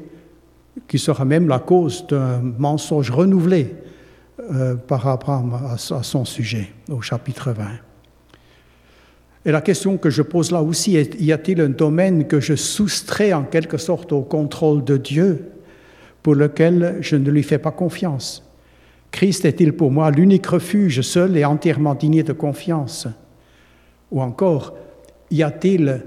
qui 0.88 1.00
sera 1.00 1.26
même 1.26 1.48
la 1.48 1.60
cause 1.60 2.06
d'un 2.08 2.42
mensonge 2.58 3.12
renouvelé 3.12 3.76
euh, 4.52 4.76
par 4.76 5.02
rapport 5.02 5.44
à, 5.66 5.78
son 5.78 6.26
sujet 6.26 6.70
au 6.90 7.02
chapitre 7.02 7.52
20. 7.52 7.66
Et 9.46 9.52
la 9.52 9.62
question 9.62 9.98
que 9.98 10.10
je 10.10 10.22
pose 10.22 10.52
là 10.52 10.62
aussi 10.62 10.96
est, 10.96 11.20
y 11.20 11.32
a-t-il 11.32 11.62
un 11.62 11.70
domaine 11.70 12.28
que 12.28 12.40
je 12.40 12.56
soustrais 12.56 13.34
en 13.34 13.44
quelque 13.44 13.78
sorte 13.78 14.12
au 14.12 14.22
contrôle 14.22 14.84
de 14.84 14.98
Dieu 14.98 15.52
pour 16.22 16.36
lequel 16.36 16.98
je 17.02 17.16
ne 17.16 17.32
lui 17.32 17.44
fais 17.44 17.58
pas 17.58 17.72
confiance? 17.72 18.44
Christ 19.12 19.46
est-il 19.46 19.74
pour 19.74 19.90
moi 19.90 20.12
l'unique 20.12 20.48
refuge 20.48 21.02
seul 21.02 21.38
et 21.38 21.46
entièrement 21.46 21.96
digne 21.96 22.24
de 22.24 22.34
confiance? 22.34 23.08
Ou 24.12 24.22
encore, 24.22 24.76
y 25.32 25.44
a-t-il 25.44 26.04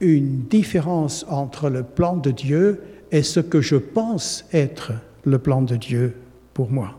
une 0.00 0.42
différence 0.42 1.26
entre 1.28 1.68
le 1.68 1.82
plan 1.82 2.16
de 2.16 2.30
Dieu 2.30 2.82
et 3.10 3.22
ce 3.22 3.40
que 3.40 3.60
je 3.60 3.76
pense 3.76 4.44
être 4.52 4.92
le 5.24 5.38
plan 5.38 5.62
de 5.62 5.76
Dieu 5.76 6.14
pour 6.54 6.70
moi? 6.70 6.98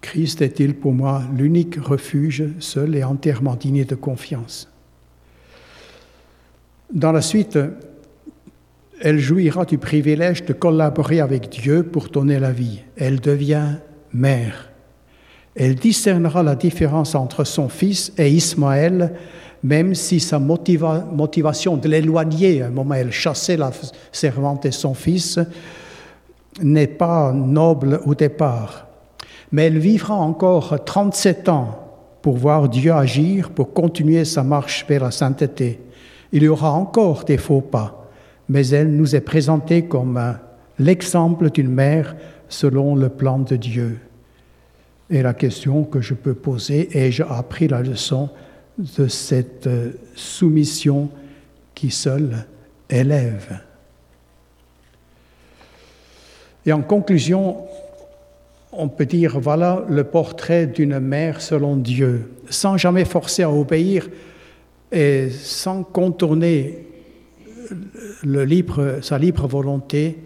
Christ 0.00 0.40
est-il 0.40 0.74
pour 0.74 0.92
moi 0.92 1.22
l'unique 1.36 1.76
refuge 1.76 2.44
seul 2.60 2.94
et 2.94 3.04
entièrement 3.04 3.56
digne 3.56 3.84
de 3.84 3.94
confiance? 3.94 4.68
Dans 6.92 7.10
la 7.10 7.22
suite, 7.22 7.58
elle 9.00 9.18
jouira 9.18 9.64
du 9.64 9.78
privilège 9.78 10.44
de 10.44 10.52
collaborer 10.52 11.20
avec 11.20 11.48
Dieu 11.48 11.82
pour 11.82 12.08
donner 12.08 12.38
la 12.38 12.52
vie. 12.52 12.82
Elle 12.96 13.20
devient 13.20 13.78
mère. 14.12 14.65
Elle 15.56 15.74
discernera 15.74 16.42
la 16.42 16.54
différence 16.54 17.14
entre 17.14 17.44
son 17.44 17.70
fils 17.70 18.12
et 18.18 18.30
Ismaël, 18.30 19.14
même 19.62 19.94
si 19.94 20.20
sa 20.20 20.38
motivation 20.38 21.78
de 21.78 21.88
l'éloigner, 21.88 22.60
à 22.60 22.66
un 22.66 22.70
moment 22.70 22.94
elle 22.94 23.10
chassait 23.10 23.56
la 23.56 23.70
servante 24.12 24.66
et 24.66 24.70
son 24.70 24.92
fils, 24.92 25.40
n'est 26.62 26.86
pas 26.86 27.32
noble 27.32 28.00
au 28.04 28.14
départ. 28.14 28.86
Mais 29.50 29.66
elle 29.66 29.78
vivra 29.78 30.14
encore 30.14 30.84
37 30.84 31.48
ans 31.48 31.86
pour 32.20 32.36
voir 32.36 32.68
Dieu 32.68 32.92
agir, 32.92 33.50
pour 33.50 33.72
continuer 33.72 34.24
sa 34.26 34.42
marche 34.42 34.84
vers 34.86 35.04
la 35.04 35.10
sainteté. 35.10 35.80
Il 36.32 36.42
y 36.42 36.48
aura 36.48 36.72
encore 36.72 37.24
des 37.24 37.38
faux 37.38 37.62
pas, 37.62 38.08
mais 38.48 38.68
elle 38.68 38.94
nous 38.94 39.16
est 39.16 39.20
présentée 39.20 39.86
comme 39.86 40.20
l'exemple 40.78 41.50
d'une 41.50 41.70
mère 41.70 42.14
selon 42.48 42.94
le 42.94 43.08
plan 43.08 43.38
de 43.38 43.56
Dieu. 43.56 44.00
Et 45.10 45.22
la 45.22 45.34
question 45.34 45.84
que 45.84 46.00
je 46.00 46.14
peux 46.14 46.34
poser, 46.34 46.88
ai-je 46.98 47.22
appris 47.22 47.68
la 47.68 47.80
leçon 47.80 48.28
de 48.78 49.06
cette 49.06 49.66
euh, 49.66 49.92
soumission 50.14 51.08
qui 51.74 51.90
seule 51.90 52.44
élève. 52.90 53.60
Et 56.64 56.72
en 56.72 56.82
conclusion, 56.82 57.58
on 58.72 58.88
peut 58.88 59.06
dire, 59.06 59.38
voilà 59.38 59.84
le 59.88 60.02
portrait 60.04 60.66
d'une 60.66 60.98
mère 60.98 61.40
selon 61.40 61.76
Dieu, 61.76 62.32
sans 62.50 62.76
jamais 62.76 63.04
forcer 63.04 63.44
à 63.44 63.50
obéir 63.50 64.08
et 64.90 65.30
sans 65.30 65.84
contourner 65.84 66.86
le 68.24 68.44
libre, 68.44 68.98
sa 69.02 69.18
libre 69.18 69.46
volonté, 69.46 70.18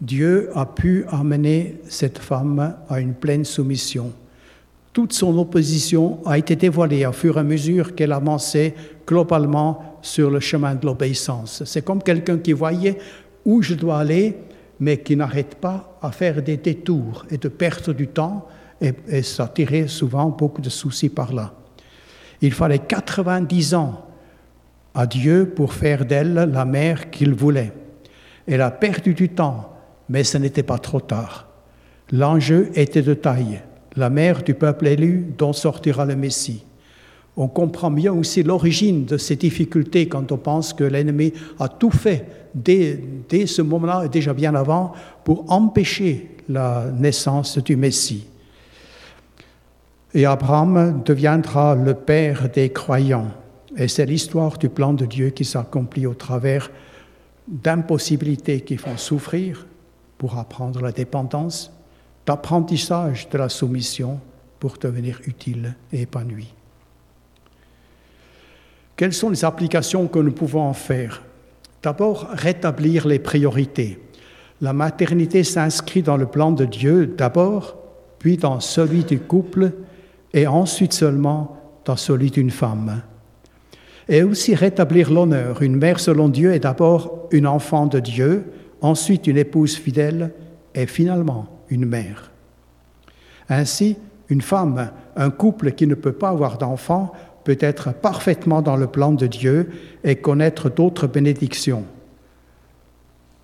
Dieu 0.00 0.50
a 0.54 0.66
pu 0.66 1.06
amener 1.08 1.76
cette 1.88 2.18
femme 2.18 2.76
à 2.88 3.00
une 3.00 3.14
pleine 3.14 3.44
soumission 3.46 4.12
toute 4.96 5.12
son 5.12 5.36
opposition 5.36 6.20
a 6.24 6.38
été 6.38 6.56
dévoilée 6.56 7.04
au 7.04 7.12
fur 7.12 7.36
et 7.36 7.40
à 7.40 7.42
mesure 7.42 7.94
qu'elle 7.94 8.12
avançait 8.12 8.74
globalement 9.06 9.98
sur 10.00 10.30
le 10.30 10.40
chemin 10.40 10.74
de 10.74 10.86
l'obéissance. 10.86 11.62
C'est 11.66 11.84
comme 11.84 12.02
quelqu'un 12.02 12.38
qui 12.38 12.54
voyait 12.54 12.96
où 13.44 13.60
je 13.60 13.74
dois 13.74 13.98
aller, 13.98 14.38
mais 14.80 14.96
qui 14.96 15.14
n'arrête 15.14 15.56
pas 15.56 15.98
à 16.00 16.10
faire 16.12 16.42
des 16.42 16.56
détours 16.56 17.26
et 17.30 17.36
de 17.36 17.48
perdre 17.48 17.92
du 17.92 18.08
temps, 18.08 18.46
et, 18.80 18.94
et 19.10 19.20
tirait 19.54 19.86
souvent 19.86 20.30
beaucoup 20.30 20.62
de 20.62 20.70
soucis 20.70 21.10
par 21.10 21.34
là. 21.34 21.52
Il 22.40 22.54
fallait 22.54 22.78
90 22.78 23.74
ans 23.74 24.06
à 24.94 25.06
Dieu 25.06 25.52
pour 25.54 25.74
faire 25.74 26.06
d'elle 26.06 26.32
la 26.32 26.64
mère 26.64 27.10
qu'il 27.10 27.34
voulait. 27.34 27.74
Elle 28.46 28.62
a 28.62 28.70
perdu 28.70 29.12
du 29.12 29.28
temps, 29.28 29.74
mais 30.08 30.24
ce 30.24 30.38
n'était 30.38 30.62
pas 30.62 30.78
trop 30.78 31.00
tard. 31.00 31.48
L'enjeu 32.10 32.70
était 32.74 33.02
de 33.02 33.12
taille, 33.12 33.60
la 33.96 34.10
mère 34.10 34.42
du 34.42 34.54
peuple 34.54 34.86
élu 34.86 35.26
dont 35.36 35.52
sortira 35.52 36.04
le 36.04 36.16
Messie. 36.16 36.64
On 37.36 37.48
comprend 37.48 37.90
bien 37.90 38.12
aussi 38.12 38.42
l'origine 38.42 39.04
de 39.04 39.18
ces 39.18 39.36
difficultés 39.36 40.08
quand 40.08 40.32
on 40.32 40.38
pense 40.38 40.72
que 40.72 40.84
l'ennemi 40.84 41.32
a 41.58 41.68
tout 41.68 41.90
fait 41.90 42.24
dès, 42.54 42.98
dès 43.28 43.46
ce 43.46 43.60
moment-là 43.62 44.04
et 44.04 44.08
déjà 44.08 44.32
bien 44.32 44.54
avant 44.54 44.94
pour 45.24 45.50
empêcher 45.52 46.30
la 46.48 46.86
naissance 46.96 47.58
du 47.58 47.76
Messie. 47.76 48.26
Et 50.14 50.24
Abraham 50.24 51.02
deviendra 51.04 51.74
le 51.74 51.92
père 51.92 52.48
des 52.48 52.70
croyants. 52.70 53.28
Et 53.76 53.88
c'est 53.88 54.06
l'histoire 54.06 54.56
du 54.56 54.70
plan 54.70 54.94
de 54.94 55.04
Dieu 55.04 55.28
qui 55.28 55.44
s'accomplit 55.44 56.06
au 56.06 56.14
travers 56.14 56.70
d'impossibilités 57.46 58.62
qui 58.62 58.78
font 58.78 58.96
souffrir 58.96 59.66
pour 60.16 60.38
apprendre 60.38 60.80
la 60.80 60.92
dépendance, 60.92 61.70
d'apprentissage 62.26 63.28
de 63.28 63.38
la 63.38 63.48
soumission 63.48 64.20
pour 64.58 64.76
devenir 64.78 65.20
utile 65.26 65.74
et 65.92 66.02
épanoui. 66.02 66.52
Quelles 68.96 69.12
sont 69.12 69.30
les 69.30 69.44
applications 69.44 70.08
que 70.08 70.18
nous 70.18 70.32
pouvons 70.32 70.62
en 70.62 70.72
faire? 70.72 71.22
D'abord, 71.82 72.28
rétablir 72.32 73.06
les 73.06 73.20
priorités. 73.20 74.00
La 74.60 74.72
maternité 74.72 75.44
s'inscrit 75.44 76.02
dans 76.02 76.16
le 76.16 76.26
plan 76.26 76.50
de 76.50 76.64
Dieu 76.64 77.06
d'abord, 77.06 77.76
puis 78.18 78.38
dans 78.38 78.58
celui 78.58 79.04
du 79.04 79.20
couple, 79.20 79.72
et 80.32 80.46
ensuite 80.46 80.94
seulement 80.94 81.60
dans 81.84 81.96
celui 81.96 82.30
d'une 82.30 82.50
femme. 82.50 83.02
Et 84.08 84.22
aussi 84.22 84.54
rétablir 84.54 85.12
l'honneur. 85.12 85.62
Une 85.62 85.76
mère 85.76 86.00
selon 86.00 86.28
Dieu 86.28 86.52
est 86.52 86.60
d'abord 86.60 87.28
une 87.30 87.46
enfant 87.46 87.86
de 87.86 88.00
Dieu, 88.00 88.52
ensuite 88.80 89.26
une 89.26 89.36
épouse 89.36 89.76
fidèle 89.76 90.32
et 90.74 90.86
finalement 90.86 91.55
une 91.70 91.86
mère. 91.86 92.30
Ainsi, 93.48 93.96
une 94.28 94.40
femme, 94.40 94.90
un 95.16 95.30
couple 95.30 95.72
qui 95.72 95.86
ne 95.86 95.94
peut 95.94 96.12
pas 96.12 96.30
avoir 96.30 96.58
d'enfants, 96.58 97.12
peut 97.44 97.58
être 97.60 97.94
parfaitement 97.94 98.60
dans 98.60 98.76
le 98.76 98.88
plan 98.88 99.12
de 99.12 99.26
Dieu 99.26 99.70
et 100.02 100.16
connaître 100.16 100.68
d'autres 100.68 101.06
bénédictions. 101.06 101.84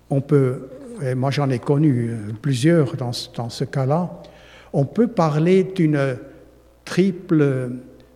On 0.09 0.19
peut, 0.19 0.69
et 1.01 1.15
moi 1.15 1.31
j'en 1.31 1.49
ai 1.49 1.59
connu 1.59 2.09
euh, 2.09 2.33
plusieurs 2.41 2.97
dans, 2.97 3.11
dans 3.35 3.49
ce 3.49 3.63
cas-là, 3.63 4.21
on 4.73 4.85
peut 4.85 5.07
parler 5.07 5.63
d'une 5.63 6.17
triple 6.83 7.71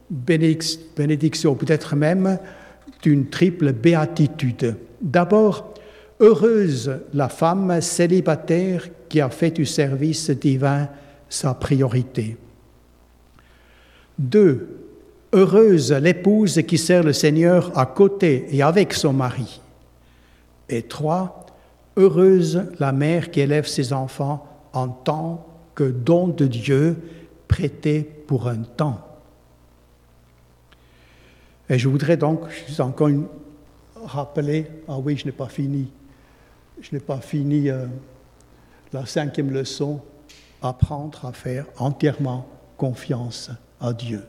bénédiction, 0.10 1.56
peut-être 1.56 1.96
même 1.96 2.38
d'une 3.02 3.30
triple 3.30 3.72
béatitude. 3.74 4.76
D'abord, 5.02 5.74
heureuse 6.20 7.00
la 7.14 7.30
femme 7.30 7.80
célibataire 7.82 8.88
qui 9.10 9.22
a 9.22 9.30
fait 9.30 9.52
du 9.52 9.66
service 9.66 10.30
divin 10.30 10.90
sa 11.30 11.54
priorité. 11.54 12.38
Deux, 14.18 14.78
Heureuse 15.34 15.92
l'épouse 15.92 16.62
qui 16.66 16.78
sert 16.78 17.04
le 17.04 17.12
Seigneur 17.12 17.78
à 17.78 17.86
côté 17.86 18.48
et 18.50 18.62
avec 18.62 18.94
son 18.94 19.12
mari. 19.12 19.60
Et 20.70 20.84
trois, 20.84 21.46
heureuse 21.98 22.64
la 22.80 22.94
mère 22.94 23.30
qui 23.30 23.42
élève 23.42 23.68
ses 23.68 23.92
enfants 23.92 24.48
en 24.72 24.88
tant 24.88 25.46
que 25.76 25.84
don 25.84 26.30
de 26.30 26.48
Dieu 26.48 26.98
prêté 27.48 28.02
pour 28.26 28.48
un 28.48 28.64
temps. 28.64 29.02
Et 31.70 31.78
je 31.78 31.90
voudrais 31.90 32.18
donc 32.18 32.40
encore 32.80 33.12
rappeler, 34.06 34.68
ah 34.88 34.98
oui, 34.98 35.18
je 35.18 35.26
n'ai 35.26 35.34
pas 35.34 35.50
fini, 35.50 35.90
je 36.82 36.94
n'ai 36.94 37.00
pas 37.00 37.20
fini 37.20 37.70
euh, 37.70 37.86
la 38.94 39.06
cinquième 39.06 39.52
leçon, 39.52 40.02
apprendre 40.62 41.26
à 41.26 41.34
faire 41.34 41.66
entièrement 41.78 42.48
confiance 42.78 43.52
à 43.80 43.94
Dieu. 43.94 44.24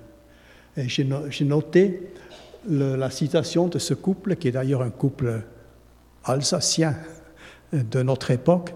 J'ai 0.76 1.44
noté 1.44 2.12
la 2.68 3.10
citation 3.10 3.66
de 3.66 3.78
ce 3.78 3.94
couple, 3.94 4.36
qui 4.36 4.48
est 4.48 4.52
d'ailleurs 4.52 4.82
un 4.82 4.90
couple 4.90 5.42
alsacien 6.24 6.94
de 7.72 8.02
notre 8.02 8.30
époque, 8.30 8.74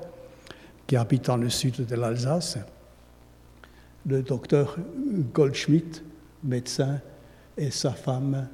qui 0.86 0.96
habite 0.96 1.26
dans 1.26 1.36
le 1.36 1.48
sud 1.48 1.86
de 1.86 1.94
l'Alsace, 1.94 2.58
le 4.06 4.22
docteur 4.22 4.76
Goldschmidt, 5.32 6.02
médecin, 6.42 7.00
et 7.56 7.70
sa 7.70 7.92
femme, 7.92 8.48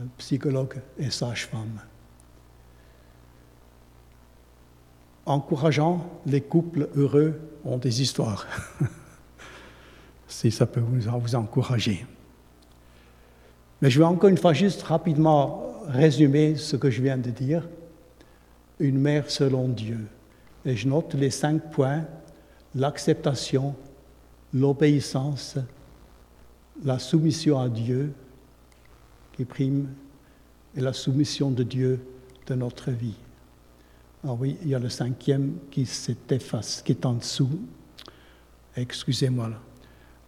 euh, 0.00 0.04
psychologue 0.18 0.76
et 0.98 1.10
sage-femme. 1.10 1.80
Encourageant, 5.30 6.04
les 6.26 6.40
couples 6.40 6.88
heureux 6.96 7.38
ont 7.64 7.78
des 7.78 8.02
histoires. 8.02 8.48
si 10.26 10.50
ça 10.50 10.66
peut 10.66 10.80
vous 10.80 11.36
encourager. 11.36 12.04
Mais 13.80 13.90
je 13.90 14.00
vais 14.00 14.04
encore 14.04 14.28
une 14.28 14.38
fois 14.38 14.54
juste 14.54 14.82
rapidement 14.82 15.62
résumer 15.86 16.56
ce 16.56 16.74
que 16.74 16.90
je 16.90 17.00
viens 17.00 17.16
de 17.16 17.30
dire. 17.30 17.68
Une 18.80 18.98
mère 18.98 19.30
selon 19.30 19.68
Dieu. 19.68 20.04
Et 20.64 20.74
je 20.74 20.88
note 20.88 21.14
les 21.14 21.30
cinq 21.30 21.70
points, 21.70 22.02
l'acceptation, 22.74 23.76
l'obéissance, 24.52 25.58
la 26.82 26.98
soumission 26.98 27.60
à 27.60 27.68
Dieu 27.68 28.12
qui 29.34 29.44
prime 29.44 29.90
et 30.76 30.80
la 30.80 30.92
soumission 30.92 31.52
de 31.52 31.62
Dieu 31.62 32.04
de 32.48 32.54
notre 32.56 32.90
vie. 32.90 33.14
Ah 34.22 34.34
oui, 34.38 34.58
il 34.62 34.68
y 34.68 34.74
a 34.74 34.78
le 34.78 34.90
cinquième 34.90 35.54
qui 35.70 35.86
s'efface, 35.86 36.82
qui 36.82 36.92
est 36.92 37.06
en 37.06 37.14
dessous. 37.14 37.58
Excusez-moi 38.76 39.48
là. 39.48 39.56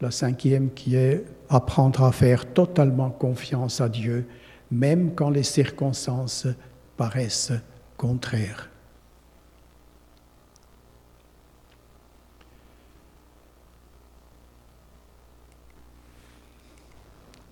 La 0.01 0.11
cinquième 0.11 0.73
qui 0.73 0.97
est 0.97 1.25
apprendre 1.49 2.03
à 2.03 2.11
faire 2.11 2.53
totalement 2.53 3.11
confiance 3.11 3.81
à 3.81 3.89
Dieu, 3.89 4.27
même 4.71 5.15
quand 5.15 5.31
les 5.31 5.43
circonstances 5.43 6.47
paraissent 6.97 7.53
contraires. 7.97 8.71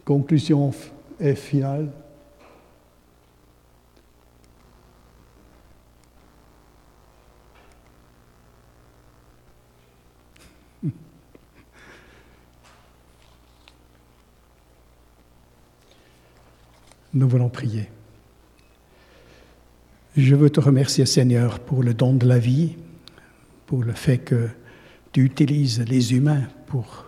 Conclusion 0.04 0.72
et 1.20 1.36
finale. 1.36 1.92
Nous 17.12 17.28
voulons 17.28 17.48
prier. 17.48 17.88
Je 20.16 20.34
veux 20.34 20.50
te 20.50 20.60
remercier, 20.60 21.06
Seigneur, 21.06 21.60
pour 21.60 21.82
le 21.82 21.94
don 21.94 22.14
de 22.14 22.26
la 22.26 22.38
vie, 22.38 22.76
pour 23.66 23.82
le 23.82 23.92
fait 23.92 24.18
que 24.18 24.48
tu 25.12 25.24
utilises 25.24 25.80
les 25.80 26.14
humains 26.14 26.48
pour 26.66 27.04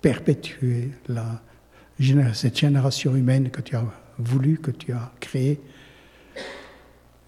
perpétuer 0.00 0.90
cette 2.34 2.58
génération 2.58 3.14
humaine 3.16 3.50
que 3.50 3.60
tu 3.60 3.76
as 3.76 3.84
voulu, 4.18 4.58
que 4.58 4.70
tu 4.70 4.92
as 4.92 5.12
créée. 5.20 5.60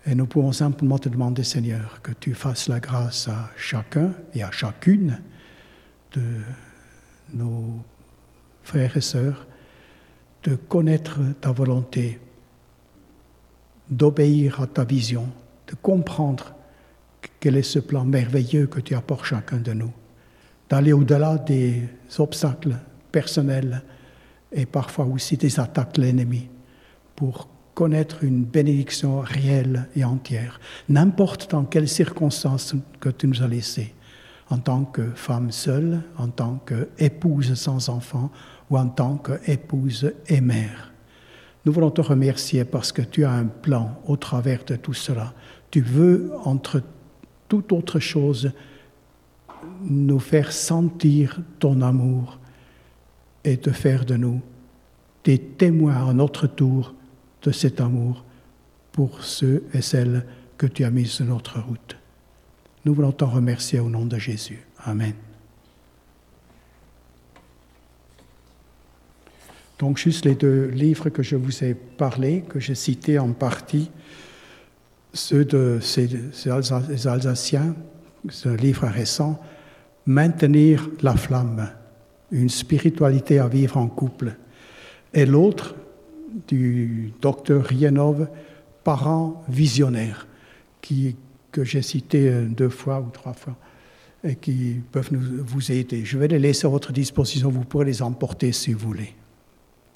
Et 0.07 0.15
nous 0.15 0.27
pouvons 0.27 0.53
simplement 0.53 0.99
te 0.99 1.09
demander, 1.09 1.43
Seigneur, 1.43 2.01
que 2.03 2.13
tu 2.13 2.35
fasses 2.35 2.69
la 2.69 2.81
grâce 2.81 3.29
à 3.29 3.51
chacun 3.57 4.13
et 4.35 4.43
à 4.43 4.51
chacune 4.51 5.21
de 6.13 6.23
nos 7.35 7.83
frères 8.63 8.97
et 8.97 9.01
sœurs 9.01 9.47
de 10.47 10.55
connaître 10.55 11.19
ta 11.41 11.51
volonté, 11.51 12.21
d'obéir 13.91 14.61
à 14.61 14.67
ta 14.69 14.85
vision, 14.85 15.27
de 15.67 15.75
comprendre 15.75 16.55
quel 17.41 17.57
est 17.57 17.63
ce 17.63 17.81
plan 17.81 18.05
merveilleux 18.05 18.69
que 18.69 18.81
tu 18.81 18.95
pour 19.01 19.27
chacun 19.27 19.57
de 19.57 19.73
nous, 19.73 19.93
d'aller 20.71 20.93
au-delà 20.93 21.37
des 21.37 21.83
obstacles 22.19 22.77
personnels 23.11 23.83
et 24.53 24.67
parfois 24.67 25.07
aussi 25.07 25.37
des 25.37 25.59
attaques 25.59 25.95
de 25.95 26.03
l'ennemi 26.03 26.49
pour 27.17 27.49
connaître 27.75 28.23
une 28.23 28.45
bénédiction 28.45 29.21
réelle 29.21 29.89
et 29.97 30.05
entière, 30.05 30.61
n'importe 30.89 31.51
dans 31.51 31.65
quelles 31.65 31.89
circonstances 31.89 32.75
que 33.01 33.09
tu 33.09 33.27
nous 33.27 33.43
as 33.43 33.49
laissées, 33.49 33.95
en 34.51 34.59
tant 34.59 34.85
que 34.85 35.11
femme 35.15 35.51
seule, 35.51 36.03
en 36.19 36.29
tant 36.29 36.61
qu'épouse 36.67 37.55
sans 37.55 37.89
enfant, 37.89 38.31
ou 38.71 38.79
en 38.79 38.89
tant 38.89 39.17
qu'épouse 39.17 40.13
et 40.29 40.41
mère. 40.41 40.93
Nous 41.65 41.73
voulons 41.73 41.91
te 41.91 42.01
remercier 42.01 42.65
parce 42.65 42.93
que 42.93 43.03
tu 43.03 43.25
as 43.25 43.33
un 43.33 43.47
plan 43.47 44.01
au 44.07 44.17
travers 44.17 44.65
de 44.65 44.77
tout 44.77 44.95
cela. 44.95 45.35
Tu 45.71 45.81
veux, 45.81 46.31
entre 46.45 46.81
toute 47.49 47.73
autre 47.73 47.99
chose, 47.99 48.53
nous 49.83 50.21
faire 50.21 50.53
sentir 50.53 51.41
ton 51.59 51.83
amour 51.83 52.39
et 53.45 53.57
te 53.57 53.71
faire 53.71 54.05
de 54.05 54.17
nous 54.17 54.41
des 55.25 55.39
témoins 55.39 56.09
à 56.09 56.13
notre 56.13 56.47
tour 56.47 56.95
de 57.43 57.51
cet 57.51 57.81
amour 57.81 58.25
pour 58.93 59.25
ceux 59.25 59.65
et 59.75 59.83
celles 59.83 60.25
que 60.57 60.67
tu 60.67 60.85
as 60.85 60.91
mis 60.91 61.07
sur 61.07 61.27
notre 61.27 61.61
route. 61.61 61.97
Nous 62.87 62.95
voulons 62.95 63.11
t'en 63.11 63.27
remercier 63.27 63.81
au 63.81 63.91
nom 63.91 64.07
de 64.07 64.17
Jésus. 64.17 64.65
Amen. 64.85 65.13
Donc 69.81 69.99
juste 69.99 70.25
les 70.25 70.37
deux 70.37 70.67
livres 70.67 71.09
que 71.09 71.25
je 71.25 71.35
vous 71.35 71.65
ai 71.65 71.75
parlé, 71.75 72.45
que 72.49 72.61
j'ai 72.61 72.77
cités 72.77 73.19
en 73.19 73.33
partie, 73.33 73.91
ceux 75.13 75.45
de 75.45 75.81
ces, 75.83 76.09
Alsaciens, 76.49 77.75
ce 78.29 78.51
livre 78.51 78.87
récent, 78.87 79.43
Maintenir 80.07 80.89
la 81.03 81.17
flamme, 81.17 81.69
une 82.31 82.49
spiritualité 82.49 83.41
à 83.41 83.49
vivre 83.49 83.79
en 83.79 83.89
couple, 83.89 84.37
et 85.13 85.27
l'autre 85.27 85.75
du 86.47 87.13
docteur 87.21 87.65
Rienov, 87.65 88.29
Parents 88.85 89.43
visionnaires, 89.49 90.29
qui, 90.81 91.17
que 91.57 91.65
j'ai 91.65 91.83
cité 91.83 92.31
deux 92.43 92.69
fois 92.69 93.01
ou 93.01 93.09
trois 93.11 93.33
fois 93.33 93.57
et 94.23 94.35
qui 94.35 94.81
peuvent 94.93 95.09
vous 95.13 95.73
aider. 95.73 96.05
Je 96.05 96.19
vais 96.19 96.29
les 96.29 96.39
laisser 96.39 96.67
à 96.67 96.71
votre 96.71 96.93
disposition, 96.93 97.49
vous 97.49 97.65
pourrez 97.65 97.87
les 97.87 98.03
emporter 98.03 98.53
si 98.53 98.73
vous 98.73 98.87
voulez. 98.89 99.15